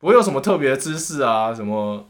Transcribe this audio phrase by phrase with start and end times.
[0.00, 2.08] 不会有什么特别的姿势啊，什么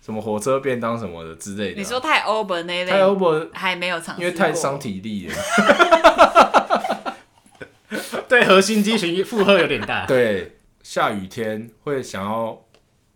[0.00, 1.74] 什么火车便当什么的之类的、啊。
[1.78, 5.34] 你说太 over 那类，太 over 还没有尝试，因为太伤体力了。
[8.28, 10.04] 对核心肌群负荷有点大。
[10.10, 12.62] 对，下雨天会想要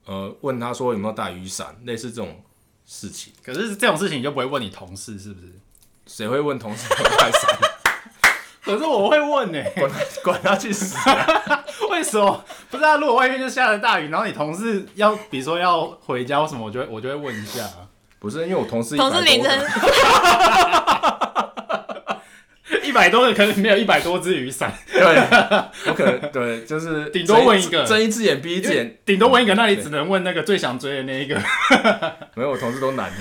[0.06, 2.42] 呃问他说有没有带雨伞，类似这种
[2.86, 3.32] 事情。
[3.44, 5.48] 可是这种事情你就不会问你同事是不是？
[6.06, 7.58] 谁会问同事有没有带伞？
[8.64, 9.90] 可是我会问呢、欸，管
[10.22, 11.64] 管他去死、啊！
[11.90, 12.44] 为什么？
[12.70, 17.68] 不知道、啊、如果外面就下了大雨，然后你同事要，比如说要回家或什么，我就会我就会问一下。
[18.20, 19.60] 不是因为我同事同事凌晨
[22.84, 24.72] 一百多个，可能没有一百多只雨伞。
[24.92, 25.02] 对，
[25.86, 31.34] 我可能对，就是 顶多问一个，睁一只眼闭一只眼，顶多问一个，那你只能问那个最想追的那一个。
[32.34, 33.16] 没有，我同事都男的。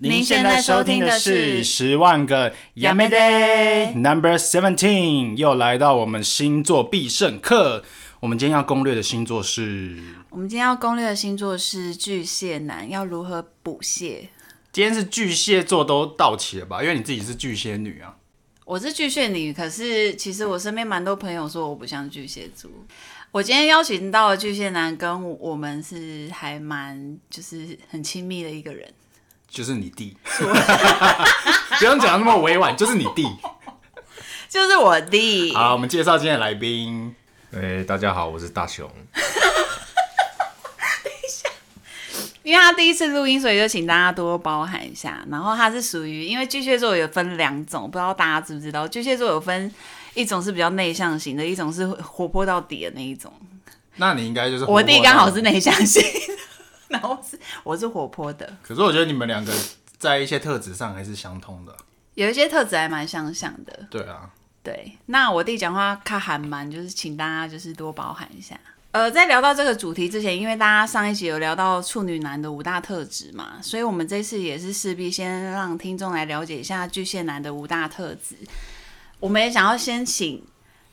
[0.00, 7.82] 您现在收听的是《十万个 y a m d a Number Seventeen》，又来到我们星座必胜课。
[8.20, 9.98] 我们今天要攻略的星座是……
[10.30, 14.28] 我们今天要攻略的星座是巨蟹男，要如何补蟹？
[14.70, 16.80] 今天是巨蟹座都到齐了吧？
[16.80, 18.14] 因为你自己是巨蟹女啊。
[18.64, 22.70] 我是巨蟹女，可是其实我身边蛮多朋友说我不像巨蟹座。
[23.32, 28.88] 我今天邀请到的巨蟹男，跟我们是还蛮就是很亲密的一个人。
[29.50, 30.16] 就是你弟，
[31.78, 33.26] 不用讲那么委婉，就是你弟，
[34.48, 35.54] 就是我弟。
[35.54, 37.14] 好，我们介绍今天的来宾。
[37.52, 38.86] 哎、欸，大家好，我是大雄。
[41.02, 41.48] 等一下，
[42.42, 45.24] 因为他第一次录音，所以就请大家多多包涵一下。
[45.30, 48.86] 然后他是属于，因为巨蟹座有分两种，不知道大家知不知道？
[48.86, 49.74] 巨蟹座有分
[50.12, 53.32] 一种是比较内向型的，一种是活泼到底的那一种。
[53.96, 56.02] 那你应该就是我弟刚好是内向型。
[56.88, 59.52] 然后是我是活泼的，可是我觉得你们两个
[59.98, 61.76] 在一些特质上还是相通的，
[62.14, 63.86] 有一些特质还蛮相像的。
[63.90, 64.30] 对啊，
[64.62, 64.96] 对。
[65.06, 68.58] 那我弟讲话他还蛮，就是请大家就是多包涵一下。
[68.92, 78.34] 呃，在聊到这个主题之前，因为大家上一集有聊到处女男的五大特质嘛，所以我们这次也是势必先让听众来了解一下巨蟹男的五大特质。
[79.20, 80.42] 我们也想要先请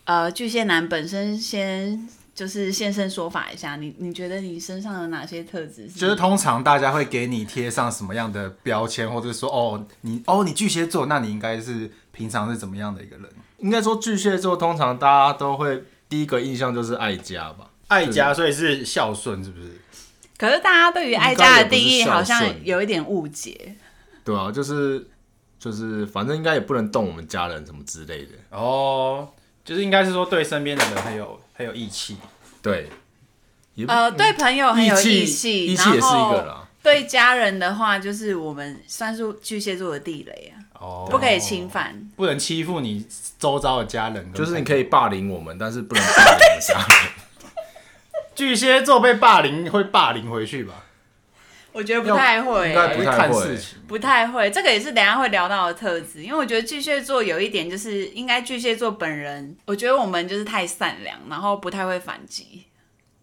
[0.04, 2.10] 呃巨蟹男本身先。
[2.36, 5.88] 就是现身说法一下，你你觉得你身上有哪些特质？
[5.88, 13.26] 就是通常大家会给你贴上什么样的标签，或者说哦，你哦你巨蟹座，那你应该是平常是怎么样的一个人？
[13.60, 19.72] 应该说巨蟹座通常大家都会第一个印象就是爱家吧，爱家，所以是孝顺，是不是？
[20.38, 23.78] 可是大家对于爱家的定义好像有一点误解。
[24.26, 25.08] 对啊，就是
[25.58, 29.30] 就是反正应该也不能动我们家人什么之类的哦，
[29.66, 31.42] 就是应该是说对身边的人很有。
[31.58, 32.18] 很有义气，
[32.62, 32.90] 对，
[33.88, 36.68] 呃，对朋友很有义气，义气也是一个啦。
[36.84, 43.08] 对家人的话，就是我们算是巨蟹座的地雷啊，哦，不可以侵犯，不能欺负你
[43.40, 47.12] 周遭的家人，就是你可以霸凌我们，但是不能霸凌家人。
[48.36, 50.74] 巨蟹座被霸凌会霸凌回去吧？
[51.76, 54.50] 我觉得不太会，应该不太会，不太会。
[54.50, 62.64] 这个也是等下会聊到的特质，因为我觉得巨蟹座有一点就是，应该巨蟹座本人，我觉得我们就是太善良，然后不太会反击。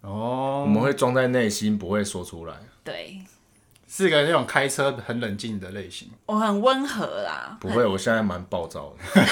[0.02, 2.54] 哦，我们会装在内心，不会说出来。
[2.84, 3.16] 对，
[3.88, 6.10] 是个那种开车很冷静的类型。
[6.26, 7.56] 我很温和啦。
[7.58, 9.22] 不会，我现在蛮暴躁的。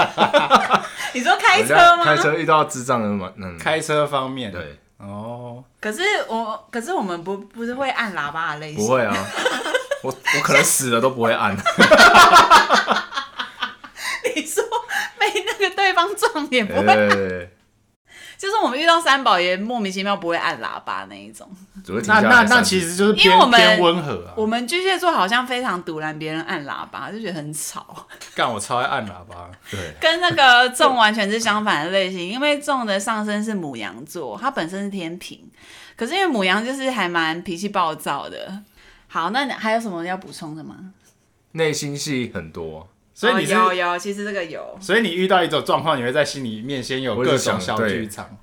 [1.14, 2.04] 你说开车吗？
[2.04, 3.32] 开车遇到智障的吗？
[3.36, 4.78] 嗯，开车方面，对。
[4.98, 8.84] 哦，可是我，可是我们不不是会按喇叭的类型。
[8.84, 9.14] 不会啊，
[10.02, 11.56] 我我可能死了都不会按。
[14.34, 14.62] 你说
[15.18, 17.08] 被那个对方撞脸不会按。
[18.38, 21.50] 就是我们遇到三宝爷莫名其妙不会按喇叭那一种，
[22.06, 24.32] 那那那其实就是偏偏温和啊。
[24.36, 28.06] 我们巨蟹座好像非常堵拦别人按喇叭，就觉得很吵。
[28.36, 29.50] 干，我超爱按喇叭。
[29.68, 35.50] 对，跟那个仲完全是相反的类型，因为仲的上身是母羊座，他本身是天平，
[35.96, 38.62] 可是因为母羊就是还蛮脾气暴躁的。
[39.08, 40.76] 好，那还有什么要补充的吗？
[41.52, 42.88] 内心戏很多。
[43.18, 44.78] 所以你、哦、有有，其实这个有。
[44.80, 48.38] 所以你遇到一种状况，你会在心里面先有各种小剧场，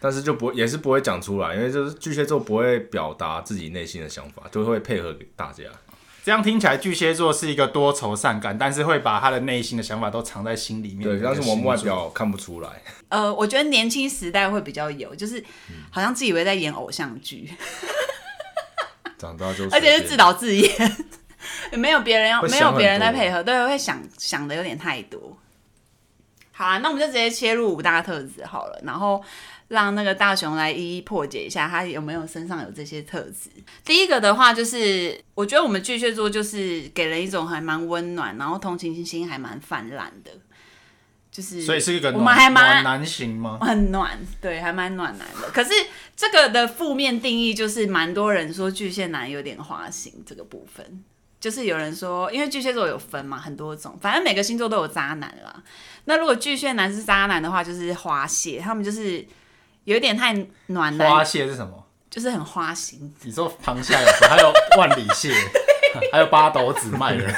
[0.00, 5.62] 但是就不也是不会讲出来，因为就是巨蟹座不会表达自己内心的想法，就会配合给大家。
[6.24, 11.08] 这样听起来，巨蟹座是一个多愁善感，但是会把他的内心的想法都藏在心里面。
[11.08, 12.82] 对，但是我们外表看不出来。
[13.08, 15.44] 呃，我觉得年轻时代会比较有，就是
[15.90, 17.48] 好像自以为在演偶像剧，
[19.16, 21.06] 长大就， 而且是自导自演。
[21.72, 25.36] 没有别人要，没有别人在配合，对，会想想的有点太多。
[26.54, 29.24] 好啊，那我们就直接切入五大特质好了，然后
[29.68, 33.50] 让那个大雄来一一破解一下，他有没有身上有这些特质。
[33.84, 40.30] 第一个的话，就是我觉得我们巨蟹座就是给人一种还蛮温暖，然后同情心还蛮泛滥的，
[41.32, 43.58] 就是所以是一个我们还蛮暖男型吗？
[43.62, 45.50] 很暖，对，还蛮暖男的。
[45.50, 45.70] 可是
[46.14, 51.02] 这个的负面定义就是蛮多人说巨蟹男有点花心这个部分。
[51.42, 55.60] 就是有人说，因为巨蟹座有分嘛，很多种，反正每个星座都有渣男啦。
[56.04, 59.26] 那如果巨蟹男是渣男的话，就是花蟹，他们就是
[59.82, 60.32] 有一点太
[60.68, 61.10] 暖男。
[61.10, 61.84] 花蟹是什么？
[62.08, 63.12] 就是很花心。
[63.22, 65.34] 你说螃蟹有还有万里蟹，
[66.12, 67.26] 还有八斗子卖人。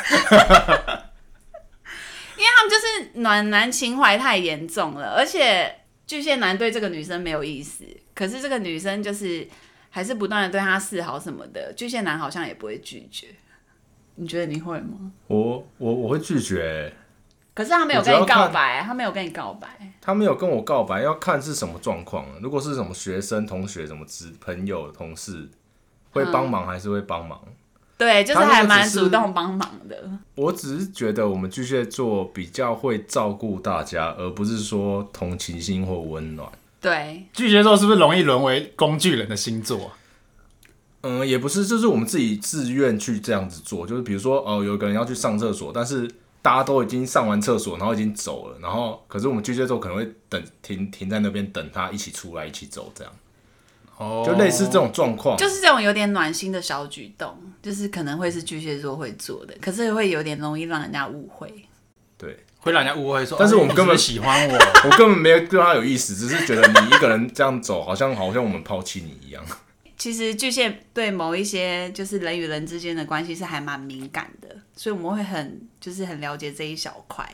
[2.36, 9.48] 因为他们就是暖男情怀太严重了，而且巨蟹男对这个女生没有意思，可是这个女生就是
[9.88, 13.28] 还是不断的对他示好什么的，巨蟹男好像也不会拒绝。
[14.16, 15.12] 你觉得你会吗？
[15.26, 16.92] 我我我会拒绝。
[17.54, 19.68] 可是他没有跟你告白，他没有跟你告白。
[20.00, 22.26] 他没有跟我告白，要看是什么状况。
[22.42, 25.48] 如果是什么学生、同学、什么之朋友、同事，
[26.10, 27.40] 会帮忙还是会帮忙？
[27.46, 27.52] 嗯。
[27.96, 29.96] 对，就是还蛮主动帮忙的。
[30.34, 36.50] 我只是觉得我们巨蟹座比较会照顾大家，而不是说同情心或温暖。
[36.80, 39.92] 对，巨蟹座是不是容易沦为工具人的星座？
[41.06, 43.86] 嗯，也不是，就是我们自己自愿去这样子做。
[43.86, 46.10] 就是比如说，哦、呃，有个人要去上厕所，但是
[46.40, 53.12] 大家都已经上完厕所，然后已经走了，然后可是我们巨蟹座可能会等停停在那边等他一起出来一起走，这样。
[53.98, 61.52] 哦，就类似这种状况，就是这种有点暖心的小举动，就是可能会是巨蟹座会做的，可是会有点容易让人家误会。
[62.16, 64.54] 对，会让人家误会说，但是我们根本喜欢我，
[64.88, 69.44] 我根本没有对他有意思，只是觉得你一个人这样走，好像好像我们抛弃你一样。
[69.96, 77.24] 其实巨蟹对某一些就是人与人之间的关系是还蛮敏感的，所以我们会很就是很了解这一小块。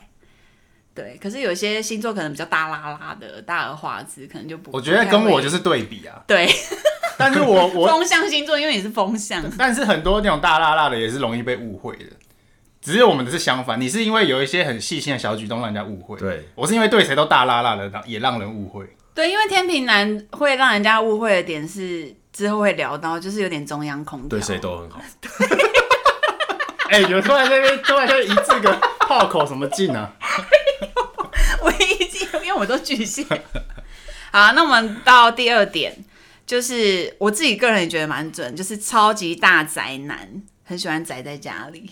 [0.93, 4.71] 对，可是有些星座可能比较大拉拉的、大而化之，可能就不。
[4.71, 6.21] 我觉得跟我就是对比啊。
[6.27, 6.47] 对，
[7.17, 12.05] 但是我 我风象星座，因为你是风象，但是很多那种大拉拉的也是容易被误会的。
[12.81, 18.85] 只是我们的是相反，你是因为有一些很细心的小举动让人家误会，对，我是因为对谁都大剌剌的，也让人误会。
[19.15, 22.15] 对，因为天平男会让人家误会的点是。
[22.33, 25.01] 之后会聊到，就是有点中央空调，对谁都很好。
[26.89, 28.69] 哎、欸，有突然在那边突然就一字个
[28.99, 30.11] 炮口什么劲啊？
[31.63, 33.25] 我已经因为我都巨蟹。
[34.31, 35.95] 好，那我们到第二点，
[36.45, 41.91] 就是我自己个人也觉得蛮准，就是超级大宅男，很喜欢宅在家里。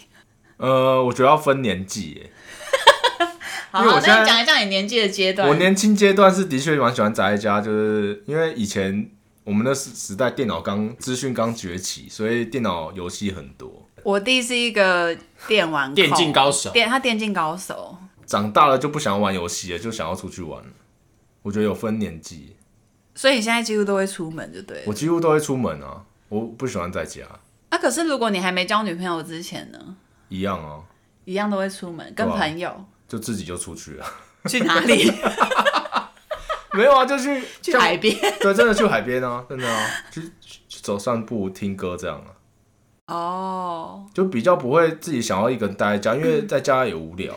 [0.58, 2.32] 呃，我觉得要分年纪耶。
[3.72, 5.48] 好，好，那你讲一下你年纪的阶段。
[5.48, 9.12] 我年轻阶段是的确蛮喜欢宅在家，就是因为以前。
[9.44, 13.88] 我们的时时代，电脑刚资讯刚崛起，所以电脑游戏很多。
[14.04, 17.98] 我弟是一个电玩电竞高手，电他电竞高手。
[18.26, 20.64] 长大了就不想玩游戏了，就想要出去玩。
[21.42, 22.56] 我觉得有分年纪，
[23.16, 24.84] 所以你现在几乎都会出门，就对。
[24.86, 27.24] 我几乎都会出门啊，我不喜欢在家。
[27.70, 29.96] 啊，可是如果你还没交女朋友之前呢？
[30.28, 30.84] 一样啊，
[31.26, 32.86] 一样都会出门，跟朋友。
[33.08, 34.06] 就自己就出去了。
[34.46, 35.10] 去哪里？
[36.78, 38.16] 没有啊，就去去海边。
[38.40, 40.22] 对，真的去海边啊，真的啊，去
[40.68, 43.14] 去走散步、听歌这样啊。
[43.14, 44.06] 哦。
[44.14, 47.36] 就比较不会自己想要一个人待在家，因为在家也无聊。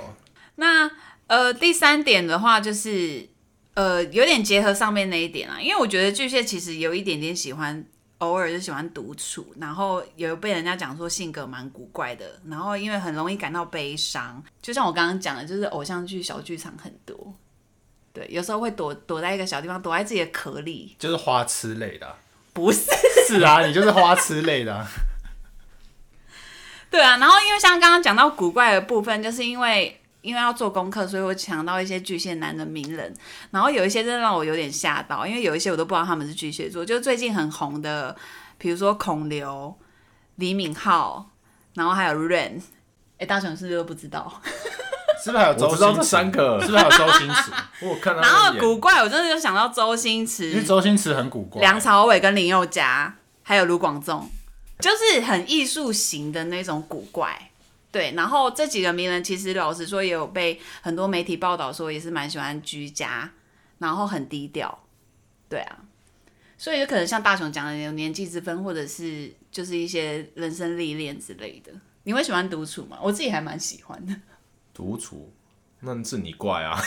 [0.57, 0.91] 那
[1.29, 3.27] 呃，第三点的话，就是
[3.75, 7.83] 呃，有点结合上面那一点啊，因为我觉得巨蟹其实有一点点喜欢，
[8.19, 17.22] 偶尔就喜欢独处，然后有被人家讲说性格蛮古怪的，然后因为很容易感到悲伤，就像我刚刚讲的，就是偶像剧小剧场很多。
[18.13, 22.15] 对，有时候会躲躲在一个小地方，躲在自己的壳里，就是花痴类的，
[22.53, 22.83] 不是？
[23.27, 24.87] 是啊，你就是花痴类的。
[26.91, 33.15] 对啊，然后因为像刚刚讲到古怪的部分，就是因为因为要做功课，所以我抢到一些巨蟹男的名人，
[33.51, 38.15] 然后有一些真的让我有点吓到，因为有一些我都不知道他们是巨蟹座，就最近很红的，
[38.59, 39.75] 比如说孔刘、
[40.37, 41.25] 李敏镐，
[41.75, 42.61] 然后还有 Rain，
[43.17, 44.43] 哎，大雄是不是都不知道？
[45.23, 47.53] 是不是还有周星三个是不是还有周星驰？
[47.87, 48.21] 我看到。
[48.21, 51.61] 然后古怪，我真的就想到周星驰，因为周星驰很古怪。
[51.61, 54.29] 梁朝伟跟林宥嘉，还有卢广仲，
[54.81, 57.51] 就是很艺术型的那种古怪。
[57.93, 63.31] 对，然后这几个名人，其实老实说，也有被很多媒体报道说，也是蛮喜欢居家，
[63.79, 64.83] 然后很低调。
[65.49, 65.77] 对啊，
[66.59, 71.71] 所以就可能像大雄讲的，有年纪之分，或者是就是一些人生历练之类的。
[72.05, 72.99] 你会喜欢独处吗？
[73.01, 74.13] 我自己还蛮喜欢的。
[74.75, 75.33] 独处，
[75.81, 76.81] 那是你怪啊！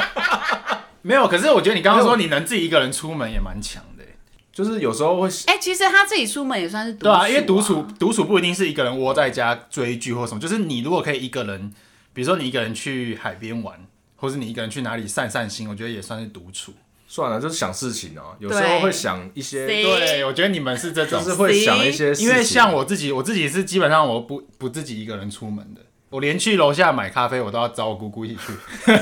[1.02, 4.04] 没有，可是我觉得你刚刚说你能自己一个人出门也蛮强的，
[4.52, 5.28] 就是有时候会。
[5.46, 7.04] 哎、欸，其实他自己出门也算是独处。
[7.04, 11.72] 对啊，因为独处独处不一定是一个人窝在家追剧或什么，就是你如果可以一个人，
[12.12, 13.86] 比如说你一个人去海边玩，
[14.16, 16.74] 或是你一个人去哪里散散心，我觉得也算是独处。
[17.08, 19.66] 算了，就是想事情哦，有时候会想一些。
[19.66, 22.28] 对，我觉得你们是这种，就是会想一些事情。
[22.28, 28.52] 因为像我自己，我自己是基本上我不不自己一个人出门的，我连去楼下买咖啡，我都要找我姑姑一起去。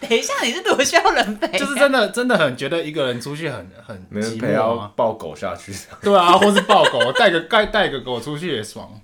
[0.00, 1.56] 等一下，你是多需要人陪？
[1.56, 5.72] 就是真的，真的很觉得一个人出去很很没人陪，要抱狗下去。
[6.02, 9.00] 对啊，或是抱狗，带个带带个狗出去也爽。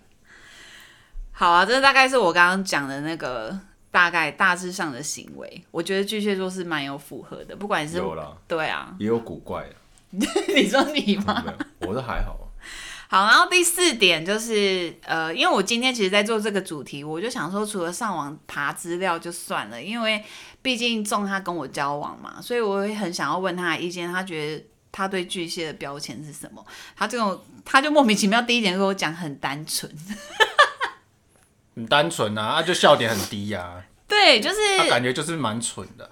[1.30, 3.56] 好啊，这大概是我刚刚讲的那个
[3.92, 5.64] 大概大致上的行为。
[5.70, 9.76] 我觉得巨蟹座是蛮有符合的，不管是有啦，对啊，也有古怪的。
[10.54, 11.44] 你说你吗？
[11.46, 11.52] 没
[11.86, 12.45] 有，我都还好。
[13.08, 20.24] 好，然后第四点就是，呃，因为我今天其实在做这个主题，我就想说，除了上网爬资料就算了，因为
[20.60, 26.66] 毕竟仲他跟我交往嘛，所以我会很想要问他的意见，他觉得他对巨蟹的标签是什么？
[26.96, 29.88] 他这种他就莫名其妙第一点跟我讲很单纯，
[31.76, 36.10] 很单纯啊，他就笑点很低呀、啊， 对，就是他感觉就是蛮蠢的。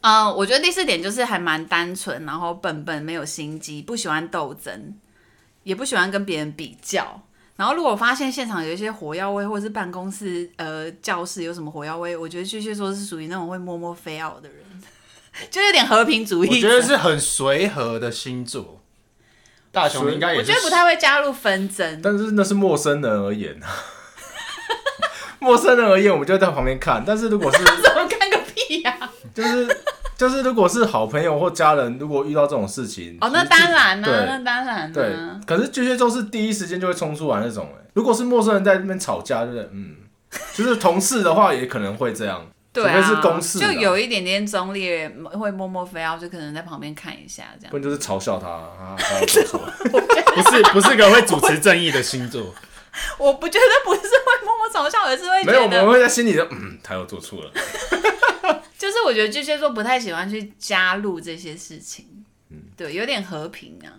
[0.00, 4.96] 嗯、呃，我觉得第四点就是还蛮单纯，然后笨笨没有心机，不喜欢斗争。
[5.68, 7.20] 也不喜欢跟别人比较，
[7.56, 14.56] 然后如果发现现场有一些火药味，或者是办公室呃教室有什么火药味，我觉得巨蟹座是属于那种会默默飞奥的人，
[15.50, 16.48] 就有点和平主义。
[16.48, 18.80] 我觉得是很随和的星座，
[19.70, 20.40] 大雄应该也是。
[20.40, 23.68] 我觉得不太会加入纷争，但是那是陌生人而言啊，
[25.38, 27.04] 陌生人而言，我们就在旁边看。
[27.06, 29.12] 但是如果是 怎么看个屁呀、啊？
[29.34, 29.68] 就是。
[30.18, 34.90] 就是如果是好朋友或家人，如果遇到这种事情，哦，那当然啦、啊，那当然、啊。
[34.92, 35.14] 对，
[35.46, 37.68] 可是巨蟹座是第一时间就会冲出来那种。
[37.78, 39.94] 哎，如果是陌生人在那边吵架，就是嗯，
[40.52, 42.44] 就是同事的话，也可能会这样。
[42.72, 45.06] 对啊，除非是公事，就有一点点中立，
[45.38, 47.70] 会默默飞奥，就可能在旁边看一下这样。
[47.70, 49.72] 不然就是嘲笑他，啊，他做错了。
[50.34, 52.42] 不是不是个会主持正义的星座。
[53.18, 57.50] 我不觉得不是会默默嘲笑，而是会觉得没有，我们会在心里的嗯，他又做错了。
[58.78, 62.06] 就是我觉得巨蟹座不太喜欢去加入这些事情，
[62.50, 63.90] 嗯，对，有点和平啊，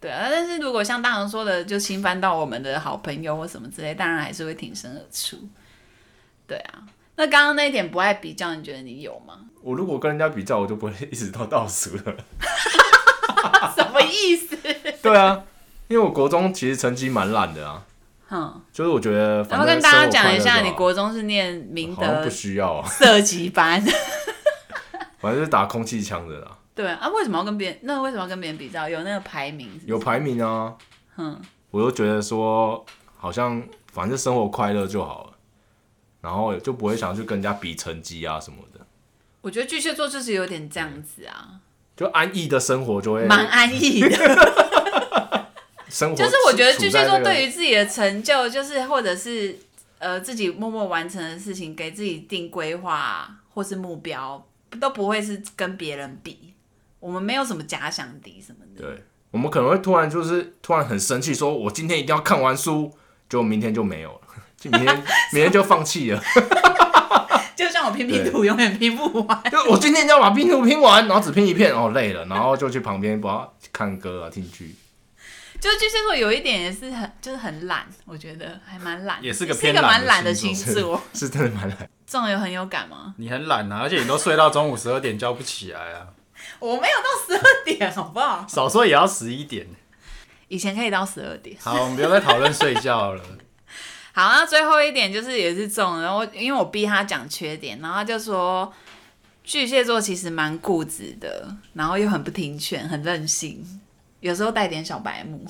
[0.00, 0.28] 对啊。
[0.30, 5.36] 但是如果像大雄说的，就侵犯到我们的好朋友或什么之类，当然还是会挺身而出。
[6.46, 6.82] 对啊，
[7.16, 9.38] 那刚刚那一点不爱比较，你觉得你有吗？
[9.60, 12.16] 我如果跟人家比较，我就不会一直到倒数了。
[13.76, 14.56] 什么意思？
[15.02, 15.44] 对啊，
[15.88, 17.84] 因为我国中其实成绩蛮烂的啊。
[18.30, 23.82] 嗯，就是我觉得，然后跟大家讲一下，你国中是念明德，不需要啊射击班，
[25.18, 26.56] 反正是打空气枪的啦。
[26.74, 27.78] 对啊，为什么要跟别人？
[27.82, 28.88] 那为什么要跟别人比较？
[28.88, 29.86] 有那个排名是是？
[29.86, 30.74] 有排名啊。
[31.16, 31.38] 嗯，
[31.70, 32.84] 我就觉得说，
[33.16, 35.32] 好像反正生活快乐就好了，
[36.20, 38.80] 然后就不会想去跟人家比成绩啊什么的。
[39.42, 41.58] 我觉得巨蟹座就是有点这样子啊，
[41.96, 44.08] 就安逸的生活就会蛮安逸的。
[45.90, 49.58] 就是我觉得巨蟹座对于自己的成就，就是或者是
[49.98, 54.46] 呃自己默默完成的事情，给自己定规划或是目标，
[54.80, 56.54] 都不会是跟别人比。
[57.00, 58.82] 我们没有什么假想敌什么的。
[58.82, 62.92] 对，我们可能会突然就是突然很生气，说我今天一定要看完书，
[63.28, 64.20] 就明天就没有了，
[64.56, 64.96] 就明天
[65.32, 66.22] 明天就放弃了。
[67.56, 69.42] 就像我拼拼图，永远拼不完。
[69.50, 74.74] 就我今天就要把拼图拼完，然后只拼一片，哦累了，然后就去旁边不要看歌啊听剧。
[75.60, 81.78] 就是巨蟹座有一点也是很就是很懒，我觉得还蛮懒，也是个偏懒的星座， 是真的蛮懒。
[82.06, 83.14] 这种有很有感吗？
[83.18, 86.08] 你很懒啊，而且你都睡到中午十二点叫不起来啊。
[86.58, 88.46] 我没有到十二点，好不好？
[88.48, 89.66] 少说也要十一点。
[90.48, 91.56] 以前可以到十二点。
[91.60, 93.22] 好，我们不要再讨论睡觉了。
[94.12, 98.72] 好，那最后一点就是也是重，然后因为我逼他讲缺点，然后他就说
[99.44, 103.64] 巨蟹座其实蛮固执的，然后又很不听劝，很任性。
[104.20, 105.44] 有时候带点小白目，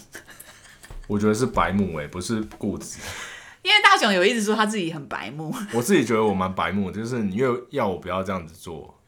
[1.06, 2.98] 我觉得是白目哎，不是固执。
[3.62, 8.98] 因为大雄有一直说他自己很白目， 我自己觉得我蛮白目，就是你又要我不要这样子做，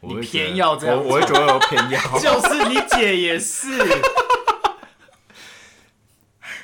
[0.00, 1.98] 我偏要这样，我我会觉得我偏要。
[2.20, 3.78] 就是你姐也是，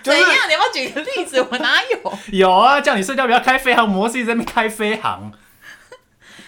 [0.03, 0.29] 怎样？
[0.49, 1.41] 你要不要举个例子？
[1.41, 2.19] 我哪有？
[2.33, 5.33] 有啊，叫你睡觉不要开飞航模式，在那边开飞航。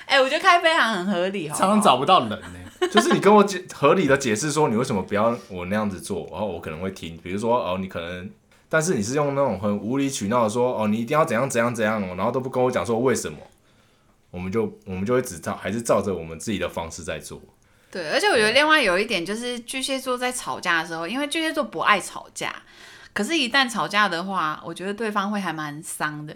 [0.04, 2.59] 哎、欸，我觉得开飞航很合理，好好，常常找不到人呢。
[2.90, 7.16] 就是你跟我解合理的解释说你为什么不要我那样子做，然后我可能会听。
[7.18, 8.30] 比如说哦，你可能，
[8.68, 13.38] 但是你是用那种很无理取闹的说哦，你一定要怎样怎样怎样哦，然后都不跟我讲说为什么，
[14.30, 17.40] 我们就我们就会只照还是照着我们自己的方式在做。
[17.90, 22.54] 对，而且我觉得另外有一点就是巨蟹座在吵架的时候，因为巨蟹座不爱吵架，
[23.12, 26.34] 可是，一旦吵架的话，我觉得对方会还蛮伤的，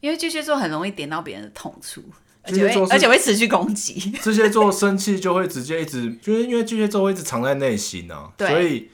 [0.00, 2.02] 因为巨蟹座很容易点到别人的痛处。
[2.46, 3.94] 而且会，而且会持续攻击。
[4.22, 8.88] 巨蟹座生气就会直接一直， 就是因为巨蟹座会一直藏在内心啊，所以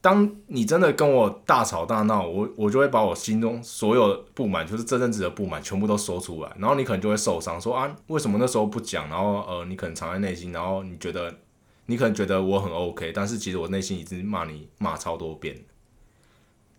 [0.00, 9.08] 当你真的跟我大吵大闹，我我就会把我心中所有不满，就是这阵子的不满，全部都说出来，然后你可能就会受伤，说啊，为什么那时候不讲？
[9.08, 11.34] 然后呃，你可能藏在内心，然后你觉得
[11.86, 15.56] 你可能觉得我很 OK，但是其实我内心已经骂你骂超多遍。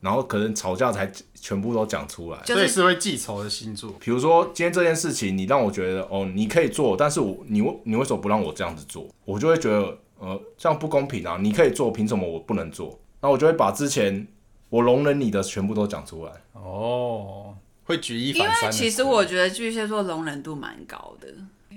[0.04, 3.96] 然后可能吵架才全部都讲出来，所以是会记仇的星座。
[4.02, 9.08] 比如说今天这件事情，你让我觉得哦，你可以做，但是我你你为什么不让我这样子做？
[9.24, 11.38] 我就会觉得呃，这样不公平啊！
[11.42, 13.00] 你可以做，凭什么我不能做？
[13.22, 14.28] 那我就会把之前
[14.68, 16.32] 我容忍你的全部都讲出来。
[16.52, 17.56] 哦，
[17.86, 18.64] 会举一反三。
[18.64, 21.28] 因为其实我觉得巨蟹座容忍度蛮高的，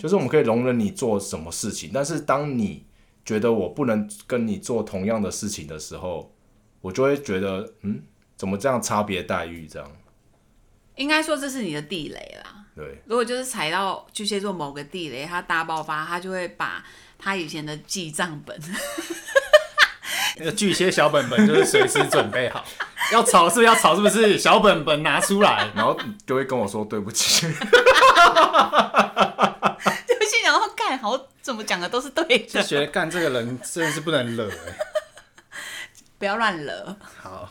[0.01, 2.83] 就是我们可以容忍你做什么事情，但是当你
[3.25, 6.33] 觉得我不能跟你做同样的事情的时候，
[6.81, 8.03] 我就会觉得嗯。
[8.37, 9.67] 怎么这样差别待遇？
[9.67, 9.91] 这样
[10.97, 12.65] 应该说这是你的地雷啦。
[12.75, 16.85] 对，如果就是踩到巨蟹座某个地雷，他大爆发，他就会把
[17.19, 18.59] 他以前的记账本，
[20.37, 22.63] 那个巨蟹小本本就是随时准备好，
[23.13, 23.97] 要吵是不是要吵？
[23.97, 27.47] 是不是小本本拿出来，然后就会跟我说对不起。
[30.07, 32.47] 对不起，然后干好怎么讲的都是对的。
[32.47, 34.79] 就觉得干这个人真的是不能惹哎，
[36.19, 36.97] 不要乱惹。
[37.23, 37.51] 好。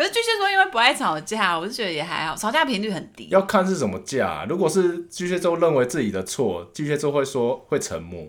[0.00, 3.28] 可是巨蟹座因为不爱吵架，我就觉得也还好，吵架频率很低。
[3.28, 8.26] 要看是什么架啊，如果是巨蟹座认为自己的错，巨蟹座会说会沉默。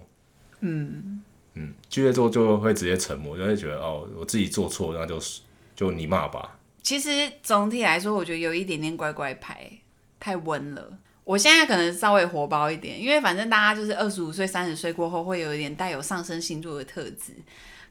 [0.60, 1.24] 嗯
[1.54, 5.40] 嗯，巨蟹座就会直接沉默，就会觉得哦，我自己做错，那就是
[5.74, 6.58] 就你骂吧。
[6.84, 9.72] 其实总体来说，我觉得有一点点乖乖牌，
[10.20, 10.98] 太温了。
[11.24, 17.34] 我现在可能稍微活泼一点，因为反正大家就是二十五岁、三十岁过后，会有一点带有上升星座的特质。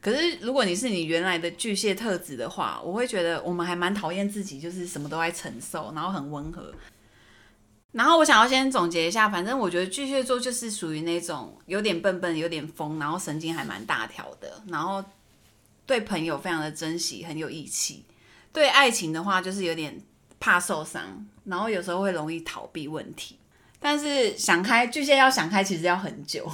[0.01, 6.73] 可是，如果你是你原来的巨蟹特质的话，我会觉得我们还蛮讨厌自己，就是什么都爱承受，然后很温和。
[7.93, 15.05] 然后我想要先总结一下，反正我觉得巨蟹座就是属于那种有点笨笨、有点疯，然后神经还蛮大条的，然后
[15.85, 18.05] 对朋友非常的珍惜，很有义气。
[18.53, 20.01] 对爱情的话，就是有点
[20.39, 23.37] 怕受伤，然后有时候会容易逃避问题。
[23.79, 26.51] 但是想开，巨蟹要想开，其实要很久。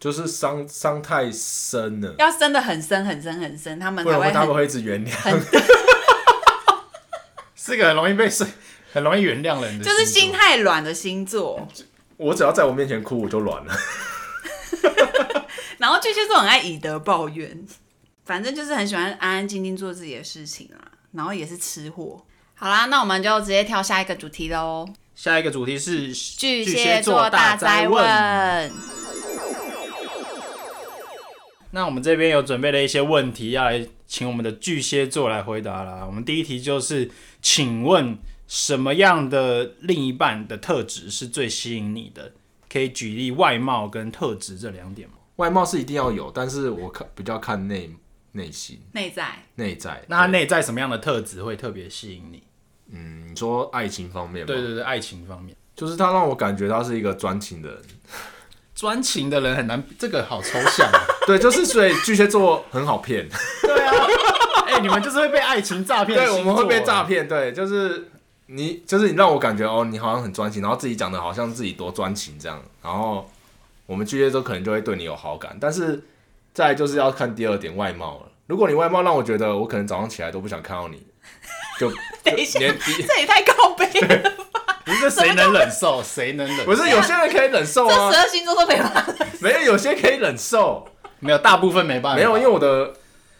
[0.00, 5.40] 就是伤伤太深了，要深的很深很深很深，他们才会，会他们会一直原谅，
[7.54, 8.46] 是个很容易被水，
[8.94, 11.68] 很容易原谅人的，就是心太软的星座。
[12.16, 13.74] 我只要在我面前哭，我就软了。
[15.76, 17.66] 然后巨蟹座很爱以德报怨，
[18.24, 20.78] 反正就是很喜欢安安静静做自己的事情啦。
[21.12, 22.24] 然后也是吃货。
[22.54, 24.88] 好啦，那我们就直接跳下一个主题喽。
[25.14, 28.70] 下一个主题是巨蟹座大灾问。
[31.72, 36.04] 那我们这边有准备了一些问题，要来请我们的巨蟹座来回答啦。
[36.04, 42.32] 我们第一题就是，请问什么样的另一半的特质是最吸引你的？
[42.68, 45.14] 可以举例外貌跟特质这两点吗？
[45.36, 47.90] 外貌是一定要有，但是我看比较看内
[48.32, 50.04] 内心、内在、内在。
[50.08, 52.42] 那他内在什么样的特质会特别吸引你？
[52.92, 54.46] 嗯，你说爱情方面吗？
[54.46, 57.82] 对对对，爱情方面，就是他让我感觉他是一个专情的人。
[58.80, 60.98] 专情的人很难，这个好抽象啊。
[61.28, 63.28] 对，就是所以巨蟹座很好骗。
[63.60, 63.92] 对啊，
[64.64, 66.18] 哎、欸，你们就是会被爱情诈骗。
[66.18, 67.28] 对，我们会被诈骗。
[67.28, 68.08] 对，就是
[68.46, 73.30] 你，就是你让我感觉哦，你好像很专情，然后自己讲的好像自己多专情这样，然后
[73.84, 75.54] 我们巨蟹座可能就会对你有好感。
[75.60, 76.02] 但是
[76.54, 78.32] 再来就是要看第二点外貌了。
[78.46, 81.06] 如果你外貌让我觉得我可能早上起来都不想看到你，
[81.78, 81.92] 就
[82.24, 83.52] 等一下，这也太高。
[84.84, 86.64] 不是谁能忍受，谁能忍受？
[86.64, 89.06] 不是有些人可以忍受啊，这十二星座都没办法。
[89.40, 90.86] 没有，有些可以忍受，
[91.18, 92.16] 没有，大部分没办法。
[92.16, 92.92] 没有，因为我的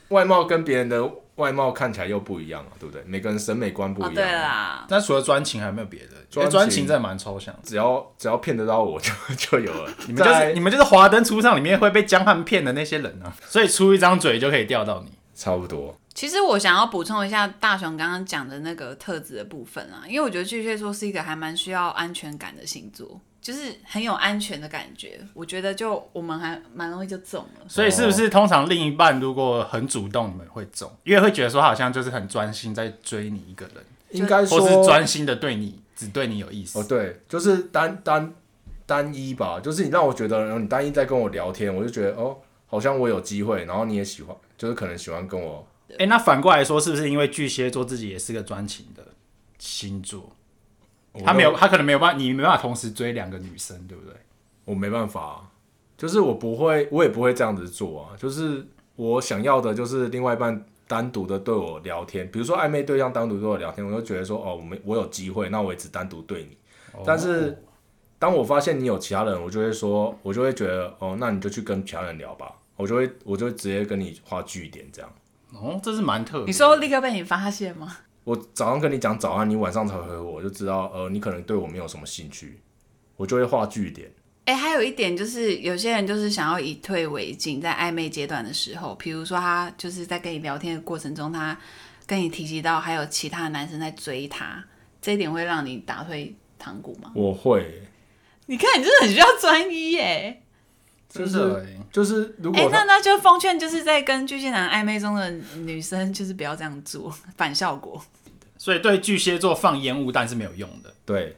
[0.09, 3.03] 外貌跟别人的外貌看起来又不一样嘛，对不对？
[3.07, 4.15] 每个人审美观不一样。
[4.15, 4.85] 对啦。
[4.89, 6.49] 但除了专情，还有没有别的。
[6.49, 9.91] 专情真的蛮抽象，只要只要骗得到我就 就有了。
[10.07, 15.97] 你们就是你们就是华灯初上里面会被江汉骗的那些人啊，所以出一张嘴就可以钓到你，差不多。
[16.21, 25.19] 其实我想要补充一下大雄刚刚讲的那个特质的部分啊，因为我觉得巨蟹座是一个还蛮需要安全感的星座，就是很有安全的感觉。
[25.33, 27.67] 我觉得就我们还蛮容易就中了。
[27.67, 30.93] 所以是不是通常另一半如果很主动，你们会中？
[31.05, 33.77] 因为会觉得说好像就是很专心在追你一个人，
[34.11, 36.79] 应该说或是专心的对你，只对你有意思。
[36.79, 38.31] 哦，对，就是单单
[38.85, 45.67] 单一吧，就是你让我觉得你单一在跟我聊天，我就觉得哦，好像我有机会，然后你也喜欢，就是可能喜欢跟我。
[45.93, 49.05] 哎、欸，那反过来说，是不是因为巨蟹座自己也是个专情的
[49.59, 50.33] 星座？
[51.25, 54.15] 他没有，他可能没有办法，你没办法同时追两个女生，对不对？
[54.65, 55.51] 我没办法，
[55.99, 58.17] 就是我不会，我也不会这样子做啊。
[58.17, 66.57] 就是我想要的，就是另外一半单独的对我聊天，比如说暧昧对象单独对我聊天，我就觉得说，哦，我没，我有机会，那我也只单独对你。
[66.93, 67.61] 哦、但是
[68.19, 72.55] 当我发现你有其他人，我就会说，我就会觉得，哦，那你就去跟其他人聊吧。
[72.77, 75.13] 我就会，我就会直接跟你画句点这样。
[75.53, 76.47] 哦，这是蛮特别。
[76.47, 77.97] 你说立刻被你发现吗？
[78.25, 82.61] 我早上跟你讲早安，你晚上才回我，我就知道呃，你可能对我没有什么兴趣，
[83.17, 84.11] 我就会画句点。
[84.45, 91.57] 哎、欸，还有一点就是，有些人就是想要以退为进，在暧昧阶段的时候，比如说他就是在跟你聊天的过程中，他
[92.07, 94.65] 跟你提及到还有其他男生在追他，
[95.01, 97.13] 这一点会让你打退堂鼓吗？
[97.15, 97.83] 我会。
[98.47, 100.43] 你看，你真的很需要专一耶。
[101.11, 108.01] 就是就是，如果哎、欸，那那就奉劝，就是在跟巨蟹男暧昧中的女生，就是不要这样做，反效果。
[108.57, 110.95] 所以对巨蟹座放烟雾弹是没有用的。
[111.05, 111.37] 对，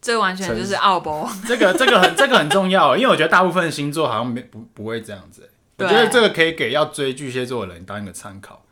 [0.00, 1.30] 这完全就是奥博。
[1.46, 5.48] 这个这个很这个很重要，因为我觉得大部分星座好像没不不会这样子。
[5.78, 8.64] 我觉得这个可以给要追巨蟹座的人当一个参考，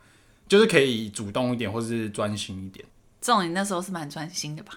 [0.47, 2.85] 就是可以主动一点，或是专心一点。
[3.21, 4.73] 这种你那时候是蛮专心的吧？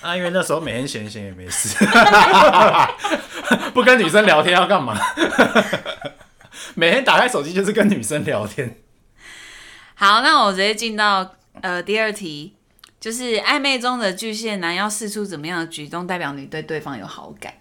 [0.00, 1.76] 啊，因为那时候每天闲闲也没事，
[3.74, 4.98] 不跟女生聊天要干嘛？
[6.74, 8.80] 每天打开手机就是跟女生聊天。
[9.94, 12.56] 好，那我直接进到呃第二题，
[12.98, 17.52] 就是暧昧中的巨蟹男要试出怎么样的举动，代表你对对方有好感？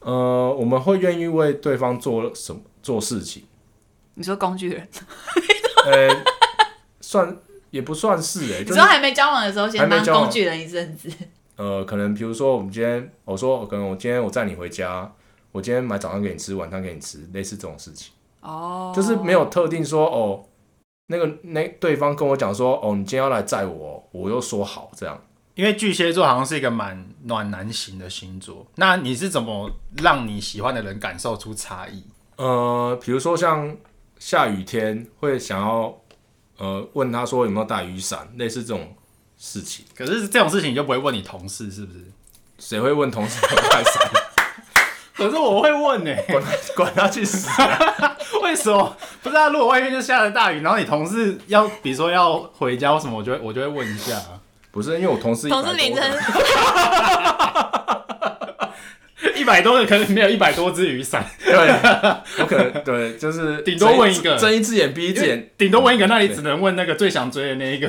[0.00, 3.44] 呃，我们会愿意为对方做什么做事情？
[4.14, 4.88] 你说工具人？
[5.86, 6.24] 呃，
[7.00, 7.36] 算。
[7.70, 11.08] 也不算是哎、欸，你说还没交往的时候，先当工具人一阵子。
[11.56, 15.12] 呃，可能比如说，我们今天我说，可能我今天我载你回家，
[15.52, 18.12] 我今天买早餐给你吃，晚餐给你吃，类似这种事情。
[18.40, 20.44] 哦，就是没有特定说哦，
[21.08, 25.22] 那个那对方跟我讲说哦，你今天要来载我，我又说好这样。
[25.54, 32.02] 因为巨蟹座好像是一个蛮暖男型的星座，那你是怎么让你喜欢的人感受出差异？
[32.36, 33.76] 呃，比如说像
[34.18, 35.94] 下雨天会想要。
[36.60, 38.94] 呃，问他说有没有带雨伞，类似这种
[39.38, 39.84] 事情。
[39.96, 42.04] 可是这种事情你就不会问你同事是不是？
[42.58, 44.10] 谁会问同事有没有带伞？
[45.16, 46.44] 可是我会问呢、欸， 管
[46.76, 47.48] 管他去死！
[48.42, 48.96] 为什么？
[49.22, 54.20] 不知道、啊，如果外面就下了大雨，然后你同事要，比如说要回家或什么，我就会我就会问一下。
[54.70, 56.04] 不是因为我同事同事名称。
[59.36, 61.54] 一百多个可能没有一百多只雨伞，对，
[62.38, 67.86] 我可能对，就是 顶多问一个，睁一只眼闭一只眼，顶多问一个，那你只能问那个最想追的那一个。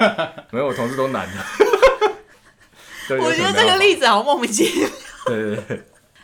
[0.52, 3.16] 没有，我同事都男的。
[3.16, 4.88] 我觉得这个例子好莫名其妙。
[5.26, 5.76] 对对对。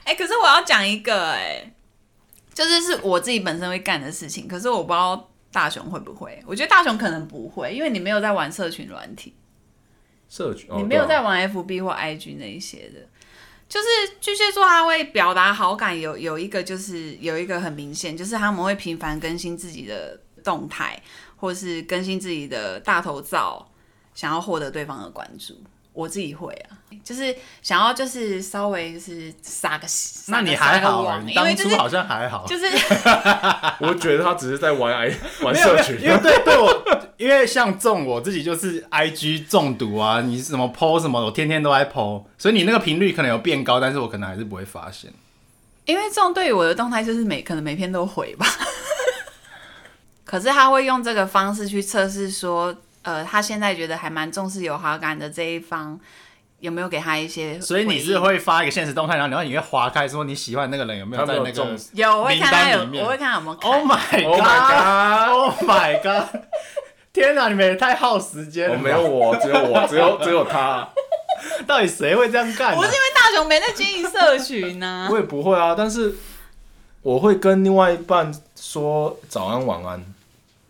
[0.05, 1.73] 哎、欸，可是我要讲一个、欸，哎，
[2.53, 6.38] 就是是我自己本身会干的事情，可是我不知道大雄会不会。
[6.46, 9.35] 我觉得大雄可能不会，因为你没有在玩社群软体，
[10.29, 13.01] 社群，哦你没有在玩 FB 或 IG 那一些的。
[13.71, 13.87] 就是
[14.21, 21.01] 巨蟹座，他会表达好感，有有一个就是有一个很明显，就是他们会频繁更新自己的动态，
[21.37, 23.71] 或是更新自己的大头照，
[24.13, 25.55] 想要获得对方的关注。
[25.92, 29.87] 我自己会啊，就是想要就是稍微就是撒个，
[30.29, 32.64] 那你还好啊，因为、就是、当初好像还好，就是
[33.81, 45.12] 我觉得他只是在玩 I 玩社群，因为对对我，因为像这种我自己就是 IG 中毒啊，你什么 PO 什么，我天天都在 PO，所以你那个频率可能有变高，但是我可能还是不会发现，
[45.87, 48.46] 因为这种对于我的动态就是每可能每篇都回吧，
[50.24, 52.74] 可是他会用这个方式去测试说。
[53.03, 55.99] 呃，他现在觉得还蛮重视有好感的这一方，
[56.59, 57.61] 有没有给他一些？
[57.61, 63.55] 所以你是会发一个现实动态，然后你会你会划开说你喜欢那个人有没有在那个有，我会看他有，我会看有没有。
[63.61, 66.43] Oh my god！Oh my god！
[67.13, 68.77] 天哪，你们也太耗时间了。
[68.77, 70.89] 我没有我，只有我，只有只有他。
[71.67, 72.77] 到底谁会这样干？
[72.77, 75.09] 不是因为大雄没在经营社群呢。
[75.11, 76.15] 我也不会啊，但是
[77.01, 80.05] 我会跟另外一半说早安、晚安、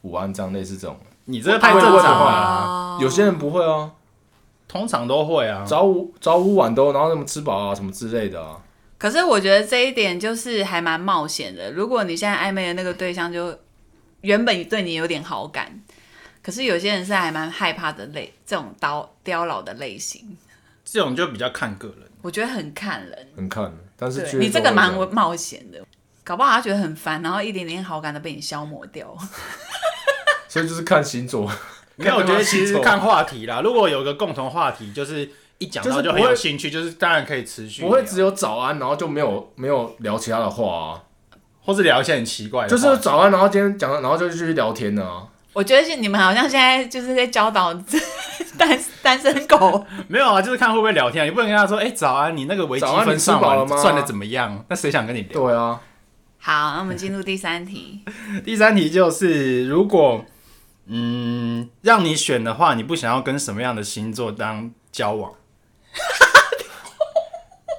[0.03, 0.97] 午安，这样类似这种。
[1.31, 3.91] 你这个太正常了，有些人不会啊，
[4.67, 8.61] 通常都会啊，早午早午晚都，然后什么吃饱啊什么之类的啊。
[8.99, 11.73] 可是我觉得这一点就是还蛮冒险的。
[11.73, 13.59] 如果你现在暧昧的那个对象就
[14.21, 15.81] 原本对你有点好感，
[16.43, 20.37] 可是有些人是还蛮害怕的类，这种刀刁老的类型，
[20.85, 22.11] 这种就比较看个人。
[22.21, 25.79] 我觉得很看人，很看人，但是你这个蛮冒险的，
[26.23, 29.17] 搞不好他觉得很烦，然后一点点好感都被你消磨掉。
[30.51, 31.49] 所以就是看星座，
[31.95, 33.61] 没有，我觉得其实看话题啦。
[33.65, 37.83] 如果有个共同话题，就是一讲到就很有兴趣，就是当然可以持续。
[37.83, 41.01] 不会只有早安，然后就没有没有聊其他的话啊，
[41.63, 42.69] 或是聊一些很奇怪的。
[42.69, 45.29] 就是早安，然后今天讲，然后就继续聊天呢啊。
[45.53, 47.73] 我觉得是你们好像现在就是在教导
[48.59, 49.87] 单单身狗。
[50.09, 51.25] 没有啊，就是看会不会聊天啊。
[51.25, 53.77] 你不能跟他说，哎，早安，你那个微积分上完了吗？
[53.77, 54.65] 算的怎么样？
[54.69, 55.41] 那谁想跟你聊？
[55.41, 55.81] 对啊。
[56.39, 58.01] 好，那我们进入第三题。
[58.45, 60.25] 第三题就是如果。
[60.93, 65.33] 嗯，让你选的话，你不想要跟什么样的星座当交往？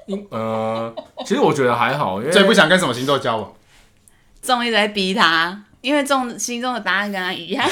[0.32, 0.94] 呃，
[1.26, 3.54] 其实我觉得还好，因为最不想跟什么星座交往？
[4.42, 5.66] 众一直在逼他。
[5.82, 7.68] 因为中心中的答案跟他一样。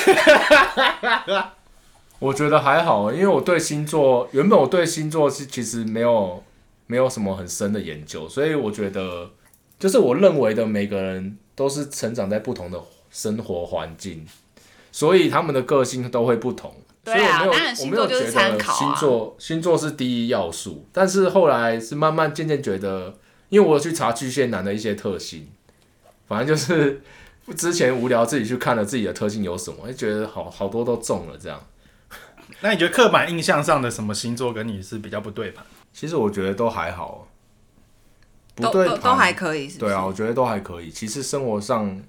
[2.17, 6.43] 我觉得还好，因为我对星座原本我对星座是其实没有
[6.87, 9.29] 没有什么很深的研究，所以我觉得
[9.77, 14.27] 就是我认为的每个人都是成长在不同的生活环境，
[14.91, 16.75] 所以他们的个性都会不同。
[17.03, 18.77] 对啊，所以我没有当然星座就是参考啊。
[18.77, 23.17] 星座星座是第一要素，但是后来是慢慢渐渐觉得，
[23.49, 25.47] 因为我有去查巨蟹男的一些特性，
[26.27, 27.01] 反正就是
[27.55, 31.59] 之前无聊自己去看了自己的特性有什么，就觉得好好多都中了这样。
[32.61, 35.63] 那你觉得刻板印象上的什么星座跟你是比较不对盘？
[35.93, 37.27] 其实我觉得都还好，
[38.55, 40.91] 不对都都还可以是是，对啊，我觉得都还可以。
[40.91, 41.99] 其实生活上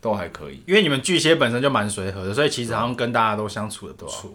[0.00, 4.30] 都还可以，因为你们巨蟹本身就蛮随和的，所以其实好像跟大家都相处的不错。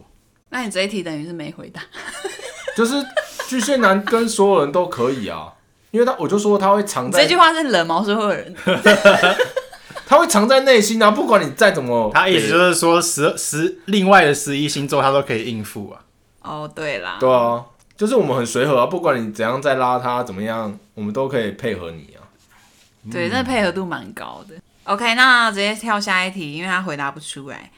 [0.49, 1.81] 那你这一题等于是没回答，
[2.77, 2.95] 就是
[3.47, 5.53] 巨蟹男跟所有人都可以啊，
[5.91, 8.53] 因为他我就说他会藏在这句话是冷毛所有人，
[10.05, 16.01] 他会藏在内心啊，不管你再怎么，他意思就是说十十另外的十一星座他都可以应付啊。
[16.41, 17.63] 哦，对啦，对啊，
[17.97, 22.21] 就是我们很随和啊，不管你怎样再拉他怎么样，我们都可以配合你啊。
[23.11, 24.55] 对，那配合度蛮高的。
[24.85, 27.71] OK，那直接跳下一题，因为他回答不出来。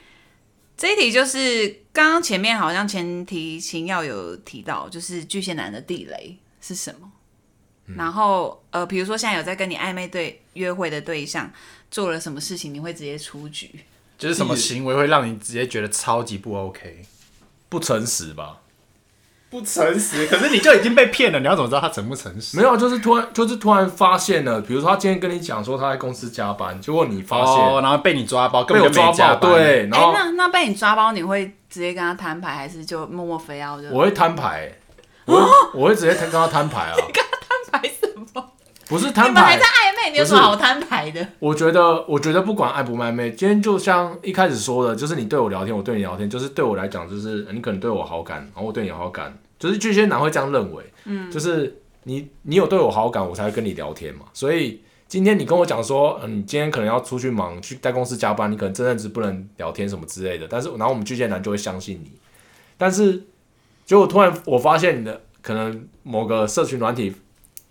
[0.77, 7.11] 这一题就是刚刚前面好像前提情要有提到，就是巨蟹男的地雷是什么？
[7.87, 11.51] 嗯、然后呃，比如说现在有在跟你暧昧对约会的对象
[11.91, 13.69] 做了什么事情，你会直接出局？
[14.17, 17.05] 就是什么行为会让你直接觉得超级不 OK？
[17.69, 18.61] 不诚实吧？
[19.55, 22.57] 不诚实，可是你就已经被骗了，你要怎么知道他诚不诚实？
[22.57, 33.87] 没有，就是突然，就是突然发现了，比如说他今天跟你讲说他在公司加班，结果你发现，哦、然后被你抓包，根本就没加班，对，然后、欸、那那被你抓包，你会直接跟他摊牌，还是就默默非要就？
[33.89, 34.69] 我会摊牌，
[35.23, 36.93] 我会、哦、我会直接跟他摊牌啊！
[36.99, 37.37] 你跟他
[37.71, 38.51] 摊牌什么？
[38.87, 41.25] 不是摊牌，你们还在暧昧，你有什么好摊牌的？
[41.39, 49.35] 我觉得，我觉得不管暧不暧昧，今天就像一开始说的，就是你对我聊天，我对你聊天，就是对我来讲，就是你可能对我好感，然后我对你有好感。
[49.57, 54.25] 就是巨蟹男会这样认为，嗯，就是你你有对我好感，我才会跟你聊天嘛。
[54.33, 60.47] 所以今天你跟我讲说，嗯，你今天可能要出去忙，去在公司加班，你可能这阵子不能聊天什么之类的。
[60.49, 62.11] 但是然后我们巨蟹男就会相信你。
[62.77, 63.23] 但是
[63.85, 67.13] 结果突然我发现你的可能某个社群软体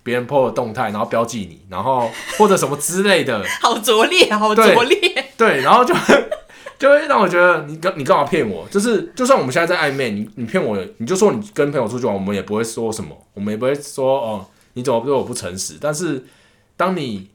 [0.02, 5.94] 别人 po 的动态，然后标记你，然后或者什么之类的， 好拙劣，好拙劣，对，然后就。
[6.78, 8.68] 就会让我觉得你干你干嘛骗我？
[8.68, 15.78] 就是就算我们现在在暧昧，你你骗我，你就说你跟朋友出去玩，我们也不会说什么，我们也不会说哦，你怎么对我不诚实？
[15.80, 16.24] 但是
[16.76, 17.30] 当你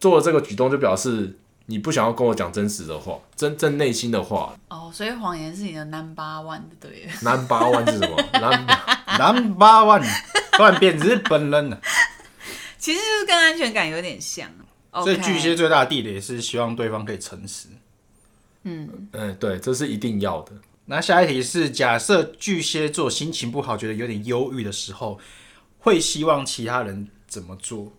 [0.00, 4.54] 做了这个举动，就表示你不想要跟我讲真实的话，真正内心的话。
[4.68, 7.12] 哦，所以谎言是你的 number one 的对了。
[7.22, 8.16] number one 是什么？
[9.18, 10.04] number one
[10.52, 11.78] 突然变日本人了。
[12.78, 14.48] 其实就是跟安全感有点像。
[14.90, 17.68] 所以巨蟹最大的地雷是希望对方可以诚实。
[18.68, 20.52] 嗯嗯，对，这是一定要的。
[20.86, 25.18] 那下一题是：假设巨蟹座心情不好，觉得有点忧郁的时候，
[25.78, 27.92] 会希望其他人怎么做？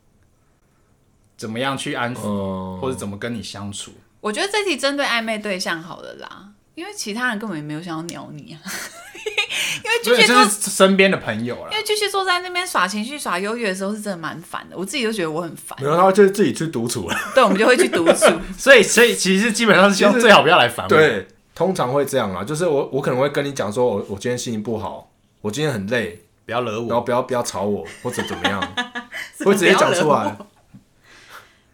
[1.38, 3.92] 怎么样去安抚，嗯、或者怎么跟你相处？
[4.22, 8.58] 我觉得这题针对暧昧对象好了啦，因为其他人根本也没有想要鸟你啊。
[9.84, 14.78] 因为巨蟹座是身边的朋友了，因为巨蟹座在那边耍情绪、耍优越的时候，是真的蛮烦的。
[14.78, 15.78] 我自己都觉得我很烦。
[15.82, 17.16] 然后他就自己去独处了。
[17.36, 18.26] 对，我们就会去独处。
[18.58, 20.90] 所以，所以其实基本上是希望最好不要来烦我。
[20.90, 25.12] 对，通常会这样啊，就是我我可能会跟你讲说，我我今天心情不好，
[25.42, 28.62] 我今天很累，不要惹我，然后不要不要吵我，或者怎么样，
[29.44, 30.38] 会直接讲出来。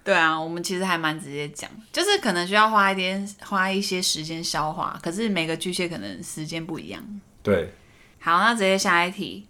[0.06, 7.04] 对啊，我们其实还蛮直接讲，就是可能需要花一点花一些时间消化，可是每个巨蟹可能时间不一样。
[7.42, 7.74] 对。
[8.20, 9.48] 好，那直接下一题。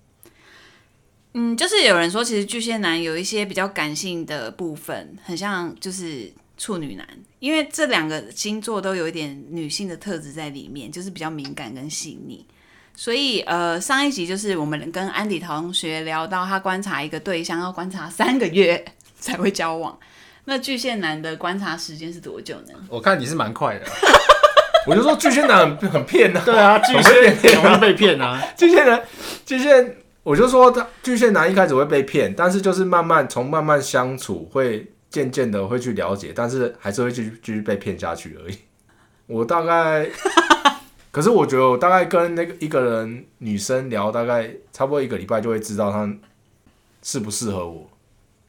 [1.33, 7.05] 嗯，就是有人说，其实巨蟹男有一些比较感性的部分，很像就是处女男，
[7.39, 12.45] 因为这两个星座都有一点女性的特质在里面，就是比较敏感跟细腻。
[12.95, 18.85] 所以，呃，上一集就是我们跟安迪同学聊到，他观察一个对象要观察三个月
[19.19, 19.99] 才会交往。
[20.45, 22.73] 那巨蟹男的观察时间是多久呢？
[22.89, 23.85] 我看你是蛮快的。
[24.87, 28.39] 我就说巨蟹男很很骗呐，对啊，巨蟹容易被骗啊。
[28.55, 29.03] 巨蟹男，
[29.43, 38.57] 巨蟹，我就说他巨蟹男一开始会被骗，但是就是慢慢从慢慢相处，会渐渐的会去了解，但是还是会继续继续被骗下去而已。
[39.25, 40.07] 我大概，
[41.09, 46.07] 可是我觉得我大概跟那个一个人女生聊，大概差不多一个礼拜就会知道她
[47.01, 47.89] 适不适合我。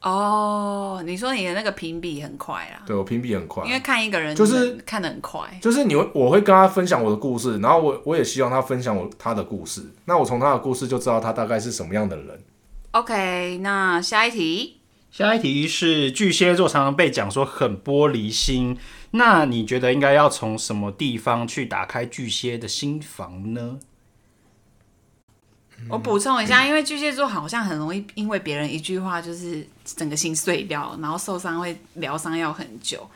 [0.01, 2.85] 哦，你说你的那个评比很快啊？
[2.85, 12.43] 对，我评比很快，因为看一个人就是看得很快，就是你会我会跟他分享我的故事，然后我我也希望他分享我他的故事，那我从他的故事就知道他大概是什么样的人。
[12.91, 18.77] OK，那下一题，下一题是巨蟹座常常被讲说很玻璃心，
[19.11, 23.79] 那你觉得应该要从什么地方去打开巨蟹的心房呢？
[25.89, 33.07] 我补充一下，因为巨蟹座好像很容易因为别人一句话就是整个心碎掉，然后受伤会疗伤要很久。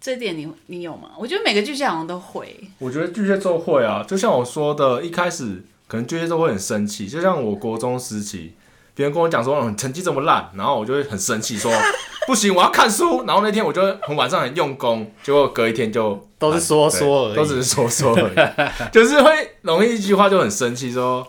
[0.00, 1.10] 这点你你有吗？
[1.16, 2.58] 我觉得每个巨蟹好像都会。
[2.78, 8.54] 我觉得巨蟹座会啊，就像我说的，一开始可能巨蟹座会很生气，就像我国中时期，
[8.94, 11.70] 别人跟我讲说，嗯，成绩这么烂，然后我就会很生气，说
[12.26, 13.24] 不行，我要看书。
[13.26, 21.24] 然后那天我就很晚上很用功，结果隔一天就都是说说而已，都只是说说而已，就是会容易一句话就很生气，说。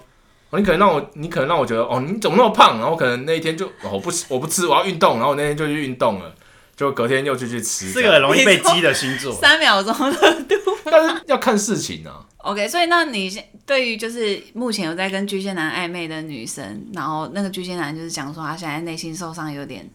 [0.60, 2.80] 你可能让我，你可能让我觉得，哦，你怎么那么胖？
[2.80, 5.16] 然后可能那一天就，哦，不吃，我不吃，我要运动。
[5.16, 6.34] 然后我那天就去运动了，
[6.76, 7.92] 就隔天又继续吃。
[7.92, 10.56] 这个很容易被激的星座，三秒钟热度。
[10.86, 12.26] 但是要看事情啊。
[12.38, 19.90] OK，所以那你对于就是目前有在跟巨蟹男暧昧的女生，然后那个巨蟹男就是讲说他现在内心受伤有点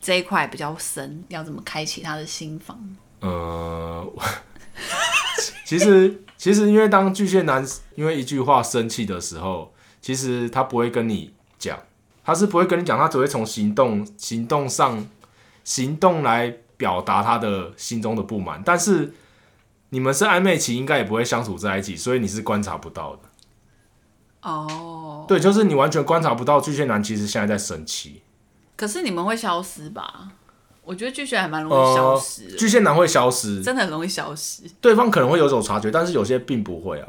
[0.00, 2.78] 这一块比较深，要怎么开启他的心房？
[3.20, 4.06] 呃，
[5.64, 6.20] 其实。
[6.36, 11.78] 其实，因为当巨蟹男因为一句话生气的时候，其实他不会跟你讲，
[12.22, 15.08] 他是不会跟你讲，他只会从行动、行动上、
[15.62, 18.60] 行动来表达他的心中的不满。
[18.62, 19.14] 但是
[19.88, 23.22] 你们是暧昧期，应该也不会相处在一起，所以你是观察不到的。
[24.42, 25.26] 哦，oh.
[25.26, 28.20] 对，就是你完全观察不到巨蟹男其实现在在生气。
[28.76, 30.32] 可是你们会消失吧？
[30.84, 34.62] 我觉得巨蟹还蛮容易消失，呃，巨蟹男会消失，真的很容易消失。
[34.80, 37.08] 对方可能会有所察觉，但是有些并不会啊。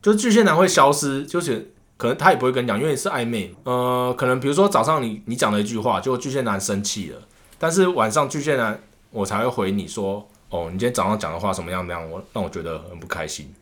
[0.00, 3.52] 就是巨蟹男会消失，就是可能他也不会跟你讲，因为是暧昧。
[3.64, 7.20] 呃，可能比如说早上你你讲了一句话，就巨蟹男生气了，
[7.58, 13.52] 但是晚上巨蟹男我才会回你说，哦，你今天早上讲的话什么样那样，我让我觉得很不开心。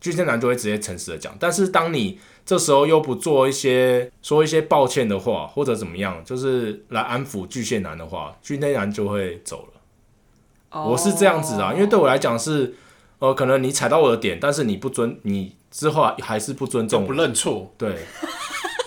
[0.00, 9.80] 巨蟹男就会直接诚实的讲，但是当你这时候又不做一些说一些抱歉的话，或者怎么样，就是来安抚巨蟹男的话，巨蟹男就会走了。
[10.70, 10.92] Oh.
[10.92, 12.74] 我是这样子啊，因为对我来讲是，
[13.18, 17.96] 呃，可能你踩到我的点，但是你不尊，你之后还是不尊重，不认错，对，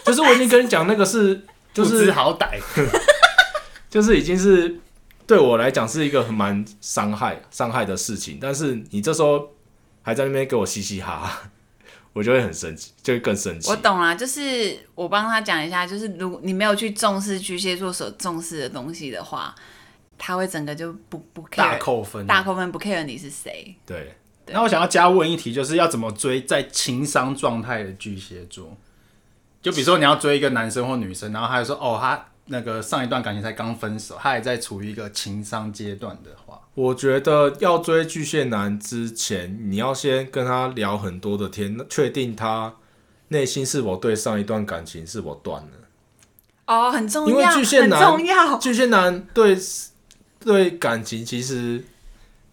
[0.06, 1.42] 就是我已经跟你讲那个是，
[1.74, 2.60] 就是好歹
[3.90, 4.80] 就是已经是
[5.26, 9.50] 对我来讲是一个很蛮伤害伤害的事情，但是你这时候
[10.02, 11.42] 还在那边给我嘻嘻哈哈。
[12.14, 13.70] 我就会很生气，就会更生气。
[13.70, 19.56] 我懂啦，就是我帮他讲一下，就是如果你没有去重视巨蟹座所重视的东西的话，
[20.18, 23.76] 他会整个就不不 care，大扣分，大扣分不 care 你是谁。
[23.86, 24.16] 对。
[24.44, 28.76] 对，那我想要加问一题，就是要怎么追在情商状态的巨蟹座？
[29.62, 36.60] 就比如说你要追一个男生或女生，然后他就说哦，他那个上一段感情才刚分手，他还在处于一个情商阶段的话。
[36.74, 42.76] 我觉得要追巨蟹男之前，你要先跟他聊很多的天，确定他
[43.30, 45.70] 内心是否对上一段感情是否断了。
[46.68, 48.58] 哦，很重要，因为巨蟹男，很重要。
[48.58, 49.58] 巨蟹男对
[50.40, 51.84] 对感情其实，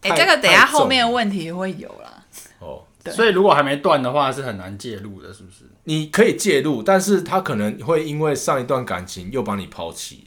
[0.01, 2.23] 哎、欸，这个等下后面的问题会有啦。
[2.59, 5.65] 哦，对，所以如果还没断的话，是很难介入的，是不是？
[5.83, 10.25] 你可以介入，但是他可能会因为上一段感情又把你抛弃。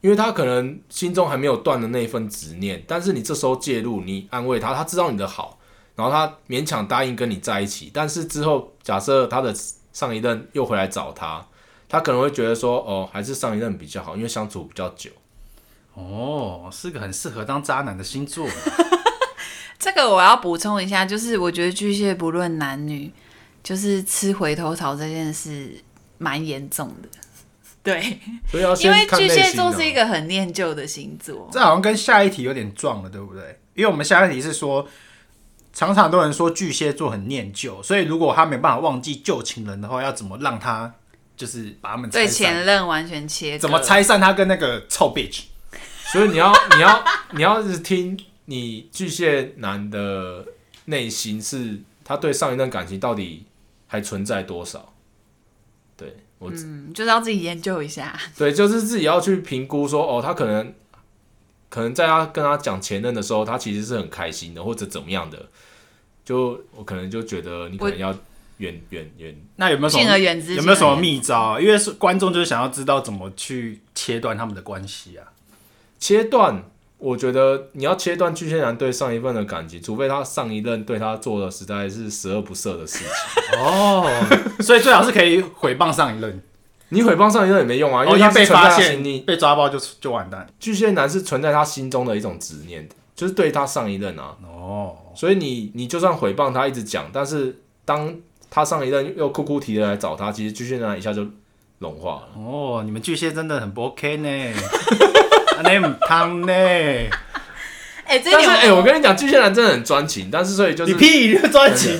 [0.00, 5.58] 因为他可能心中还没有断的那一份执念，但是你这时候介入，你安慰他，他知道你的好，
[5.96, 7.90] 然后他勉强答应跟你在一起。
[7.90, 9.54] 但是之后假设他的
[9.94, 11.48] 上一任又回来找他，
[11.88, 15.10] 他可能会觉得说，哦，还是上一任比较好，因为相处比较久。
[15.94, 18.46] 哦，是个很适合当渣男的星座。
[19.84, 23.12] 这个我要补充一下，就是我觉得巨蟹不论男女，
[23.62, 25.74] 就是吃回头草这件事
[26.16, 27.08] 蛮严重的。
[27.82, 28.18] 对，
[28.50, 33.60] 所以要因为巨蟹座是一个很念旧的星座，这好像跟下一题有点撞了，对不对？
[33.74, 34.88] 因为我们下一题是说，
[35.74, 40.90] 常常都有人说巨蟹座很念旧，所以如果他没办法忘记旧情人的话，要怎么让他
[41.36, 43.58] 就是把他们对前任完全切？
[43.58, 45.42] 怎么拆散他跟那个臭 bitch？
[46.10, 50.46] 所以你要你要你要是听你巨蟹男的
[50.84, 53.46] 内心是，他对上一段感情到底
[53.86, 54.92] 还存在多少？
[55.96, 56.50] 对我。
[56.50, 58.14] 嗯，就是要自己研究一下。
[58.36, 60.74] 对，就是自己要去评估说，哦，他可能，
[61.70, 65.48] 可能在他跟他讲前任的时候，他其实是很开心的，或者怎么样的。
[66.22, 68.14] 就我可能就觉得你可能要
[68.58, 69.34] 远远远。
[69.56, 70.02] 那有没有什么？
[70.54, 71.60] 有没有什么秘招啊？
[71.60, 75.32] 因为是观众就是想要知道怎么去切断他们的关系啊。
[75.98, 76.62] 切断。
[77.04, 84.10] 我觉得你要切断巨蟹男对上一份的感情，除非他上一任对他做的实在是十恶不赦的事情哦，
[84.60, 86.42] 所以最好是可以毁谤上一任。
[86.88, 90.46] 你毁谤上一任也没用啊，因为他被发现，你被抓包就就完蛋。
[90.58, 94.34] 巨蟹男是存在他心中的一种执念，就是对他上一任啊。
[94.42, 98.16] 哦，所以你你就算毁谤他一直讲，但是当
[98.48, 101.26] 他上一任又哭哭啼的来找他，其实巨蟹男一下就
[101.80, 102.28] 融化了。
[102.36, 104.28] 哦，你们巨蟹真的很不 OK 呢。
[105.62, 106.52] 那汤呢？
[108.06, 111.98] 哎、欸，这但是哎、欸，我跟你讲，巨蟹男真的很专情，但是所以就是你屁，你专情。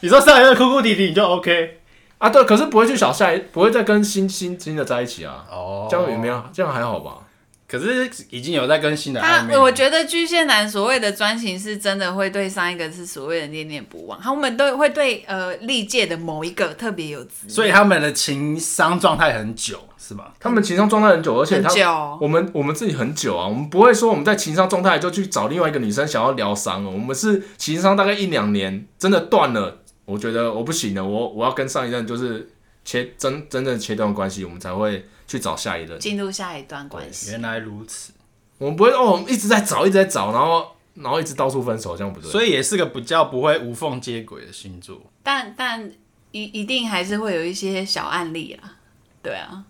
[0.00, 1.80] 你说上一个哭哭啼啼你就 OK
[2.18, 2.30] 啊？
[2.30, 5.44] 对，可是不会去小下一，不会再跟新新新的在一起啊。
[5.50, 6.42] 哦，这样有没有？
[6.52, 7.18] 这样还好吧？
[7.66, 9.56] 可是已经有在跟新的他暧昧。
[9.56, 19.78] 我觉得巨蟹男所谓的专情是真的会对上一个是所谓的念念不忘，他们都会对呃历届的某一个特别有资，所以他们的情商状态很久，
[20.10, 20.34] 是吧？
[20.40, 32.50] 他们情商状态很久，而且他我们我们自己很久啊，我们不会说我们在情商状态就去找另外一个女生想要疗伤哦，我们是情商大概一两年真的断了，我觉得我不行了，我我要跟上一任就是
[32.84, 37.30] 切真真正切断关系，我们才会去找下一任，进入下一段关系。
[37.30, 38.12] 原来如此，
[38.58, 42.28] 我们不会哦，我们一直在找，一直在找，然后然后一直到处分手，这样不对。
[42.28, 45.00] 所以也是个比较不会无缝接轨的星座。
[45.22, 45.88] 但但
[46.32, 48.76] 一一定还是会有一些小案例啦，
[49.22, 49.64] 对啊。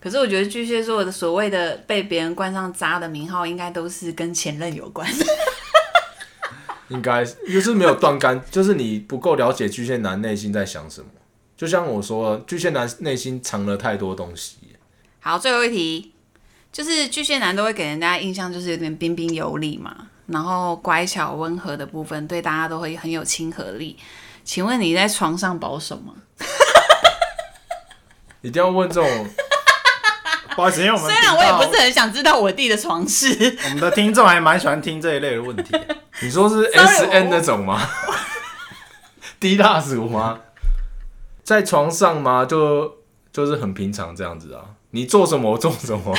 [0.00, 5.08] 可是我觉得巨蟹座的所谓的被别人冠上渣的名号，应该都是跟前任有关。
[6.88, 11.08] 应该就是没有断干， 就是你不够了解巨蟹男内心在想什么。
[11.56, 14.56] 就像我说，巨蟹男内心藏了太多东西。
[15.20, 16.12] 好，最后一题，
[16.72, 23.98] 就是巨蟹男都会给人家印象就是有点彬彬有礼嘛，然后乖巧温和的部分对大家都会很有亲和力。
[24.44, 26.14] 请问你在床上保守吗？
[28.40, 29.26] 一定要问这种？
[30.58, 33.28] 不好意思，因为我们虽然我也不是很想知道我弟的床事，
[33.62, 35.78] 我们的听众还蛮喜欢听这一类的问题。
[36.20, 37.80] 你说是 S N 那种吗？
[39.38, 40.40] 低大叔吗？
[41.44, 42.44] 在床上吗？
[42.44, 42.92] 就
[43.32, 44.62] 就是很平常这样子啊。
[44.90, 46.12] 你做什么我做什么。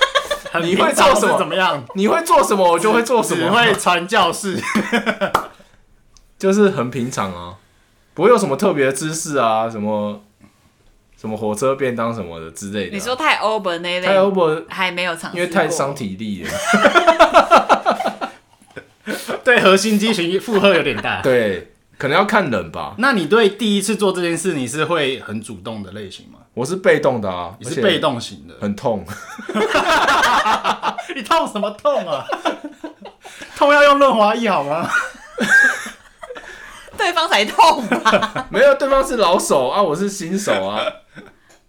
[0.64, 1.36] 你会做什么？
[1.36, 1.84] 怎么样？
[1.94, 3.44] 你会做什么我就会做什么。
[3.44, 4.58] 只会传教士，
[6.38, 7.56] 就是很平常啊，
[8.14, 10.22] 不会有什么特别的姿势啊，什么
[11.22, 12.94] 什么火车便当什么的之类的、啊。
[12.94, 16.50] 你说太 over 那类，太 over 还没有尝试，因为太伤体力了。
[19.44, 21.22] 对核心肌群负荷有点大。
[21.22, 22.96] 对，可能要看人吧。
[22.98, 26.40] 那你对第一次做这件事，你是会很主动的类型吗？
[26.54, 29.06] 我是被动的啊，你是被动型的，很痛。
[31.14, 32.26] 你痛什么痛啊？
[33.56, 34.90] 痛要用润滑液好吗？
[36.98, 38.48] 对方才痛吧？
[38.50, 40.82] 没有，对方是老手啊，我是新手啊。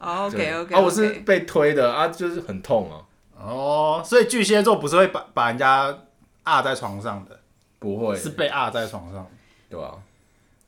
[0.03, 3.01] Oh, OK OK，啊，我是被推的啊，就是很痛啊。
[3.37, 5.97] 哦，所以巨蟹座不是会把把人家
[6.45, 7.39] 压在床上的，
[7.79, 9.27] 不会是被压在床上，
[9.69, 9.95] 对吧？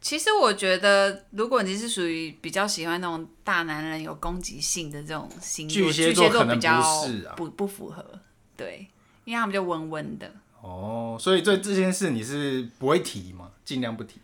[0.02, 8.06] 其实我觉得，如果你是属于比较喜欢那种大男人有攻击性的这种星座，巨蟹座可能比较不是啊，不不符合，
[8.56, 8.88] 对，
[9.24, 10.32] 因为他们就温温的。
[10.62, 13.50] 哦，所以对这件事你是不会提吗？
[13.64, 14.20] 尽量不提。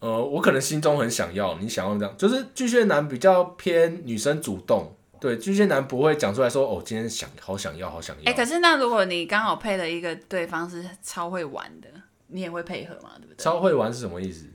[0.00, 8.22] 呃，我可能心中很想要，你想要这样，就是巨蟹男比较偏女生主动，对，巨蟹男不会讲出来说，哦，今天想好想要，好想要。
[8.22, 11.88] 哎、欸，可是那如果你刚好配了一个对方是超会玩的，
[12.28, 13.10] 你也会配合嘛？
[13.16, 13.36] 对不对？
[13.36, 14.46] 超会玩是什么意思？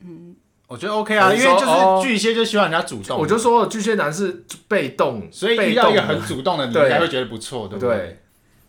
[0.00, 0.34] 嗯，
[0.66, 8.20] 我觉得 OK 啊，因为就是巨蟹就希望人家主动，我就说巨蟹男是被动，所以遇到一个很主动的你， 应该会觉得不错，对不对？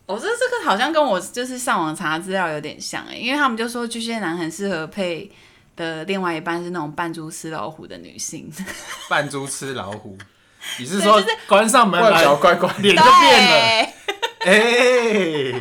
[0.06, 5.30] 我说、哦、这个好像跟我就是上网查资料有点像哎，因为他们就说巨蟹男很适合配
[5.76, 8.52] 的另外一半是那种扮猪吃老虎的女性，
[9.08, 10.16] 扮猪吃老虎，
[10.78, 13.92] 你是说关上门来乖乖脸就变了？
[14.40, 15.52] 哎、欸，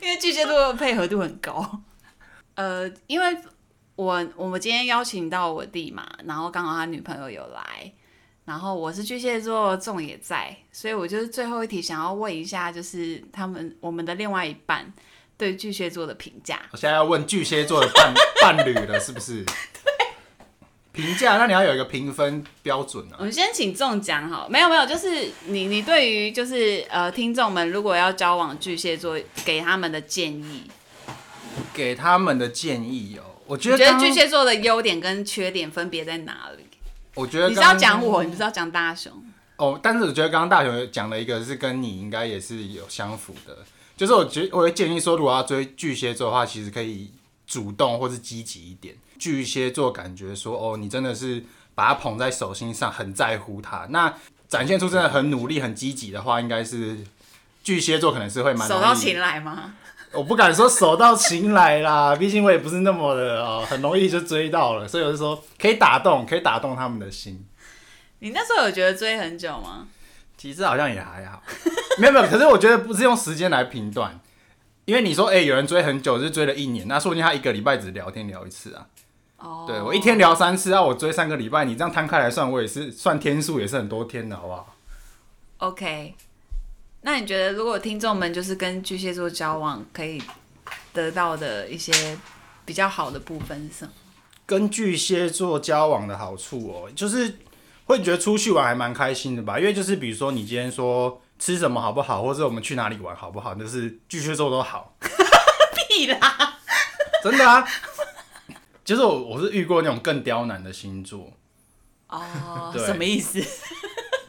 [0.00, 1.82] 因为巨蟹座配合度很高，
[2.54, 3.36] 呃，因为。
[3.94, 7.92] 我我们今天邀请到我弟嘛，然后刚好他女朋友有来，
[8.46, 14.90] 然后我是巨蟹座，仲也在，所以我就是最后一题想要问一下，就是他们我们的另外一半
[15.36, 16.60] 对巨蟹座的评价。
[16.70, 19.44] 我现在要问巨蟹座的伴 伴侣了，是不是？
[19.44, 19.52] 对。
[20.92, 23.16] 评价，那你要有一个评分标准啊。
[23.18, 30.70] 我们先请中奖好，没有没有，就是你你对于就是呃听众们如果要交往巨蟹座，给他们的建议，
[31.72, 33.24] 给他们的建议哦。
[33.46, 36.66] 我觉得，觉得巨蟹座的优点跟缺点分别在哪里？
[37.14, 39.10] 我觉得你是要讲我，你不是要讲大雄
[39.56, 39.80] 哦。
[39.82, 43.56] 但是我觉得刚刚大雄讲了一个，是跟你应该也是有相符的，
[44.02, 47.08] 就是我觉得我会建议说，如果要追巨蟹座的话，其实可以
[47.46, 48.96] 主动或是积极一点。
[49.16, 51.44] 巨蟹座感觉说，哦，你真的是
[51.76, 53.86] 把他捧在手心上，很在乎他。
[53.90, 54.12] 那
[54.48, 56.98] 展现出真的很努力、很积极的话，应该是
[57.62, 59.72] 巨蟹座可能是会蛮手到擒来吗？
[60.10, 67.46] 我不敢说手到擒来啦，毕竟我也不是那么的哦，很容易就追到了，所以我就说可以打动，可以打动他们的心。
[68.18, 69.86] 你那时候有觉得追很久吗？
[70.42, 71.40] 其实好像也还好，
[72.00, 72.26] 没有没有。
[72.26, 74.18] 可是我觉得不是用时间来评断，
[74.86, 78.88] 因为你说哎、欸，有人追很久，就是追了一年，那说不定他一个礼拜只聊天聊一次啊。
[79.36, 84.74] 哦，对我一天聊三次啊，我追三个礼拜，你这样摊开来算，我也是算天数也是很多天的，好不好
[85.58, 86.16] ？OK。
[87.02, 90.20] 那你觉得，如果听众们就是跟巨蟹座交往，可以
[90.92, 92.18] 得到的一些
[92.64, 93.92] 比较好的部分是什么？
[94.44, 97.32] 跟巨蟹座交往的好处哦，就是
[97.84, 99.58] 会觉得出去玩还蛮开心的吧。
[99.58, 104.96] 因为就是比如说你今天说吃什么好不好，或者我们去哪里玩好不好，就是巨蟹座都好。
[105.88, 106.58] 屁啦！
[107.22, 107.66] 真的啊，
[108.84, 111.32] 就是我我是遇过那种更刁难的星座。
[112.08, 113.42] 哦，对什么意思？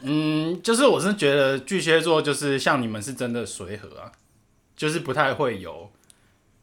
[0.02, 4.12] 嗯，就是我是觉得巨蟹座就是像你们是真的随和啊，
[4.76, 5.90] 就是不太会有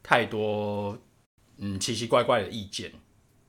[0.02, 0.96] 太多
[1.58, 2.92] 嗯奇奇怪怪的意见，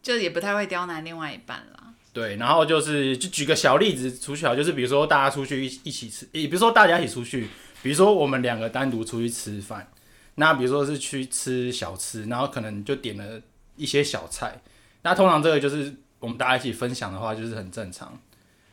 [0.02, 1.83] 就也不太会刁难另外一半啦。
[2.14, 7.50] 对，然后就是就举个小例子出去啊，就是比如说大家出去一一起吃，也比如说大家一起出去，
[7.82, 9.92] 比如说我们两个单独出去吃饭，
[10.36, 13.42] 那比如说是去吃小吃，然后可能就点了
[13.76, 14.62] 一些小菜，
[15.02, 18.16] 那通常这个就是我们大家一起分享的话，就是很正常。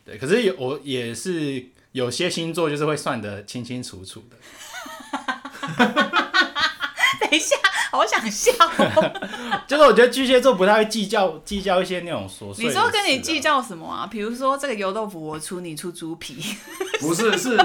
[0.04, 4.36] 对，可是有我也是有些星座就是会算得清清楚楚的。
[7.20, 7.56] 等一下，
[7.90, 9.12] 好想笑哦。
[9.66, 12.64] 就是我觉得巨蟹座不太会计较计较一些那种琐碎。
[12.64, 14.06] 你说跟你计较什么啊？
[14.10, 16.42] 比如说这个油豆腐我出，你出猪皮。
[17.00, 17.56] 不是，是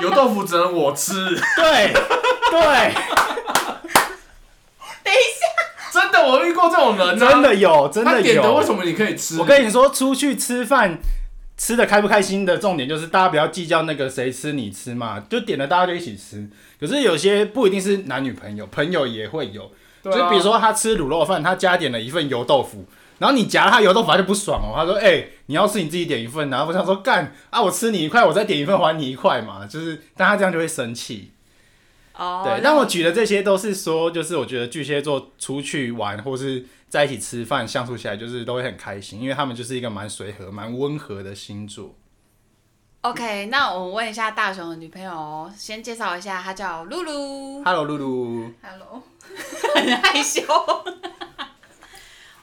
[0.00, 1.12] 油豆腐只能我吃。
[1.56, 1.92] 对
[2.50, 2.94] 对。
[5.02, 8.16] 等一下，真的我遇过这种人，真的有，真的有。
[8.18, 9.38] 他点的为什么你可以吃？
[9.38, 10.98] 我跟你说，出去吃饭。
[11.60, 16.48] 吃的开不开心的重点就是大家不要计较那个谁吃你吃嘛，就点了大家就一起吃。
[16.80, 19.70] 可是有些不一定是男女朋友，朋友也会有。
[20.02, 22.86] 就比如说他吃卤肉饭，他加点了一份油豆腐，
[23.18, 24.72] 然后你夹他油豆腐他就不爽哦。
[24.74, 31.32] 他说：“哎、欸，你要吃你自己点一份。”然后我想说：“干啊，我吃你一块，我再点一份还你一块嘛。”就是但他这样就会生气。
[32.16, 32.40] 哦。
[32.42, 36.64] 对，但我举的这些都是说，就是我觉得巨蟹座出去玩或是。
[36.90, 41.94] 在一起吃饭相处起来就是都会很开心，因为他们就是一个蛮随和、蛮温和的星座。
[43.02, 47.62] OK，那我问一下大雄的女朋友，先介绍一下，她叫露露。
[47.62, 48.52] Hello，露露。
[48.60, 49.02] Hello，
[49.76, 50.42] 很 害羞。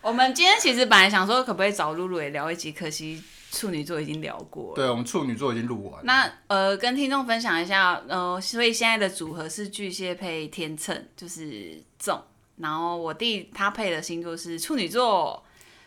[0.01, 3.21] 我们今天其实本来想说，可不可以找露露也聊一集，可惜
[3.51, 4.75] 处女座已经聊过了。
[4.75, 6.03] 对，我们处女座已经录完了。
[6.05, 12.23] 那呃，跟听众分享一下，呃，所以现在的组合是巨蟹配天秤，就是重。
[12.57, 15.43] 然后我弟他配的星座是处女座，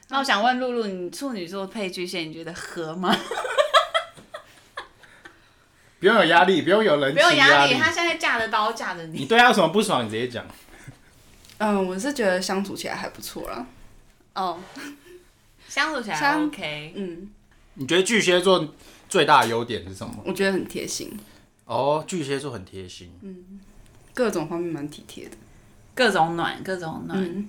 [0.09, 3.15] 那我想问露露，你处女座配巨蟹，你觉得合吗？
[6.01, 7.37] 不用有压力，不用有人情压力。
[7.37, 9.19] 不用压力，他现在架着刀架着你。
[9.19, 10.47] 你对他有什么不爽，你直接讲。
[11.59, 13.67] 嗯，我是觉得相处起来还不错啦。
[14.35, 14.59] 哦，
[15.69, 16.95] 相处起来还 OK。
[16.97, 17.29] 嗯。
[17.75, 18.67] 你觉得巨蟹座
[19.09, 20.15] 最大的优点是什么？
[20.25, 21.19] 我觉得很贴心。
[21.67, 23.13] 哦，巨蟹座很贴心。
[23.21, 23.61] 嗯，
[24.15, 25.37] 各种方面蛮体贴的。
[25.95, 27.19] 各种暖，各种暖。
[27.23, 27.49] 嗯、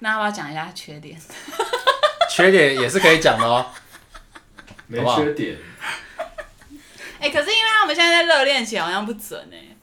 [0.00, 1.18] 那要不要讲一下缺点？
[2.30, 3.66] 缺点也是可以讲的哦。
[4.86, 5.56] 没缺点。
[7.20, 9.76] 哎、欸，可是因为他们现在在热恋期，好像不准哎、欸。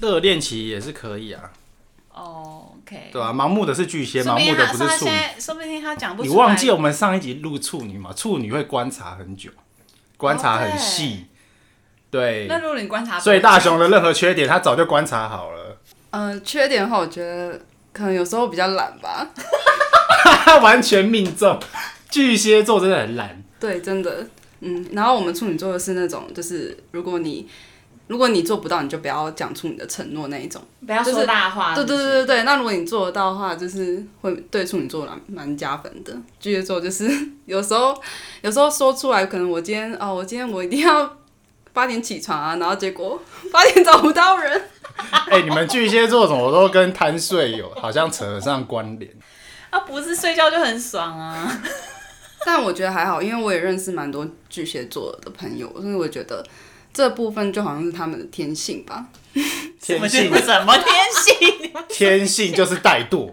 [0.00, 1.50] 热恋期也是可以啊。
[2.12, 3.10] 哦、oh,，OK。
[3.12, 5.12] 对啊，盲目的是巨蟹，盲目的不是处女。
[5.38, 6.34] 说不定他讲不出来。
[6.34, 8.12] 你忘记我们上一集录处女吗？
[8.12, 9.50] 处女会观察很久，
[10.16, 11.04] 观察很细。
[11.04, 11.24] Oh,
[12.10, 12.46] 对。
[12.46, 15.71] 对那如果你观察，所以大雄的任何缺点，他早就观察好了。
[16.12, 17.60] 嗯、呃，缺点的话，我觉得
[17.92, 19.28] 可能有时候比较懒吧。
[20.62, 21.58] 完全命中，
[22.10, 23.42] 巨蟹座真的很懒。
[23.58, 24.26] 对，真的。
[24.60, 27.48] 嗯，然后我们处女座的是那种，就是如果你
[28.06, 31.74] 如果你做不到，你就不要讲出你的承诺那一种，不要说大话。
[31.74, 32.42] 对对对对对。
[32.44, 36.14] 那如果你做得到的话，就是会对处女座蛮蛮加分的。
[36.38, 37.10] 巨蟹座就是
[37.46, 37.98] 有时候
[38.42, 41.16] 有时候说出来，可能我今天哦，我今天我一定要
[41.72, 44.62] 八点起床啊，然后结果八点找不到人。
[45.30, 49.10] 哎、欸，你们巨蟹座怎么都跟贪睡有好像扯上关联？
[49.70, 51.62] 啊，不是睡觉就很爽啊。
[52.44, 56.44] 但我觉得还好，因为我也认识蛮多巨蟹座的朋友，所以我觉得
[56.92, 59.06] 这部分就好像是他们的天性吧。
[59.80, 60.30] 天性？
[60.36, 61.72] 什么天性？
[61.88, 63.32] 天性就是怠惰。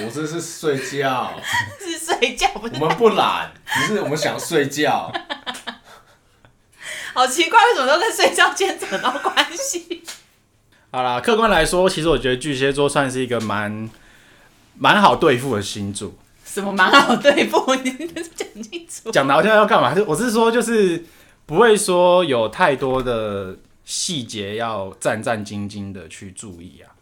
[0.00, 1.32] 我这是睡觉，
[1.80, 2.74] 是睡觉不是？
[2.80, 5.12] 我们不懒，只是我们想睡觉。
[7.18, 10.04] 好奇怪，为什么都跟睡觉间扯到关系？
[10.92, 13.90] 好啦，客观来说，其实我觉得巨蟹座算是一个蛮
[14.76, 16.12] 蛮好对付的星座。
[16.44, 17.74] 什么蛮好对付？
[17.74, 17.90] 你
[18.36, 19.10] 讲清楚。
[19.10, 19.92] 讲的好像要干嘛？
[20.06, 21.04] 我是说，就是
[21.44, 26.94] 不会说有太多的细节要战战兢兢的去注意啊。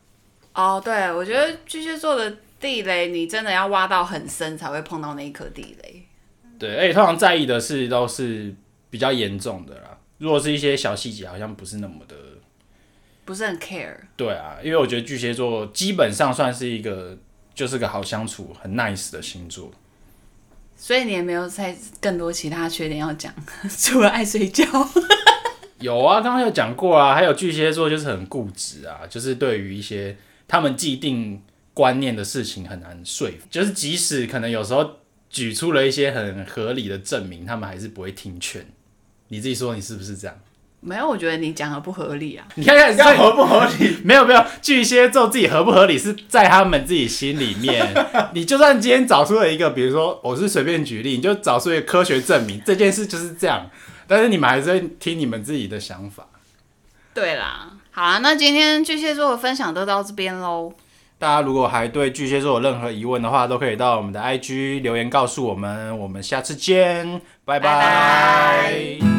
[0.55, 6.07] 哦，对，我觉得巨蟹座的地雷，你真的要挖到很深才会碰到那一颗地雷。
[6.59, 8.55] 对，而且通常在意的事都是
[8.89, 9.96] 比较严重的啦。
[10.19, 12.17] 如果是一些小细节，好像不是那么的，
[13.25, 13.97] 不是很 care。
[14.17, 17.19] 对啊，因为我觉得巨蟹座基本上算是一个，
[17.55, 19.71] 就是个好相处、很 nice 的星座。
[20.77, 23.35] 所以你也没有再更多其他缺点要讲，
[23.69, 24.65] 除了爱睡觉。
[25.81, 30.17] 有啊，刚刚有讲过啊，还有巨蟹座就是很固执啊，就是对于一些
[30.49, 31.43] 他们既定
[31.75, 34.99] 观念的事情很难说服，就是即使可能有时候
[35.29, 38.67] 举出了一些很合理的证明，他们还是不会听劝。
[39.29, 40.37] 你自己说，你是不是这样？
[40.81, 42.47] 没有，我觉得你讲的不合理啊！
[42.55, 43.97] 你看看，这合不合理？
[44.05, 47.93] 没有没有，巨蟹座自己合不合理是在他们自己心里面。
[48.35, 53.69] 你就算今天找出了一个，比如说我是随便举例，你就找出一个科学证明这件事就是这样，
[54.07, 56.29] 但是你们还是会听你们自己的想法。
[57.13, 60.73] 对啦，好啦，那今天巨蟹座的分享就到这边喽。
[61.19, 65.99] 大家如果还对巨蟹座有任何疑问的话，都可以到我们的 IG 留言告诉我们。
[65.99, 67.73] 我们下次见，拜拜。
[67.73, 67.81] 拜
[69.01, 69.16] 拜。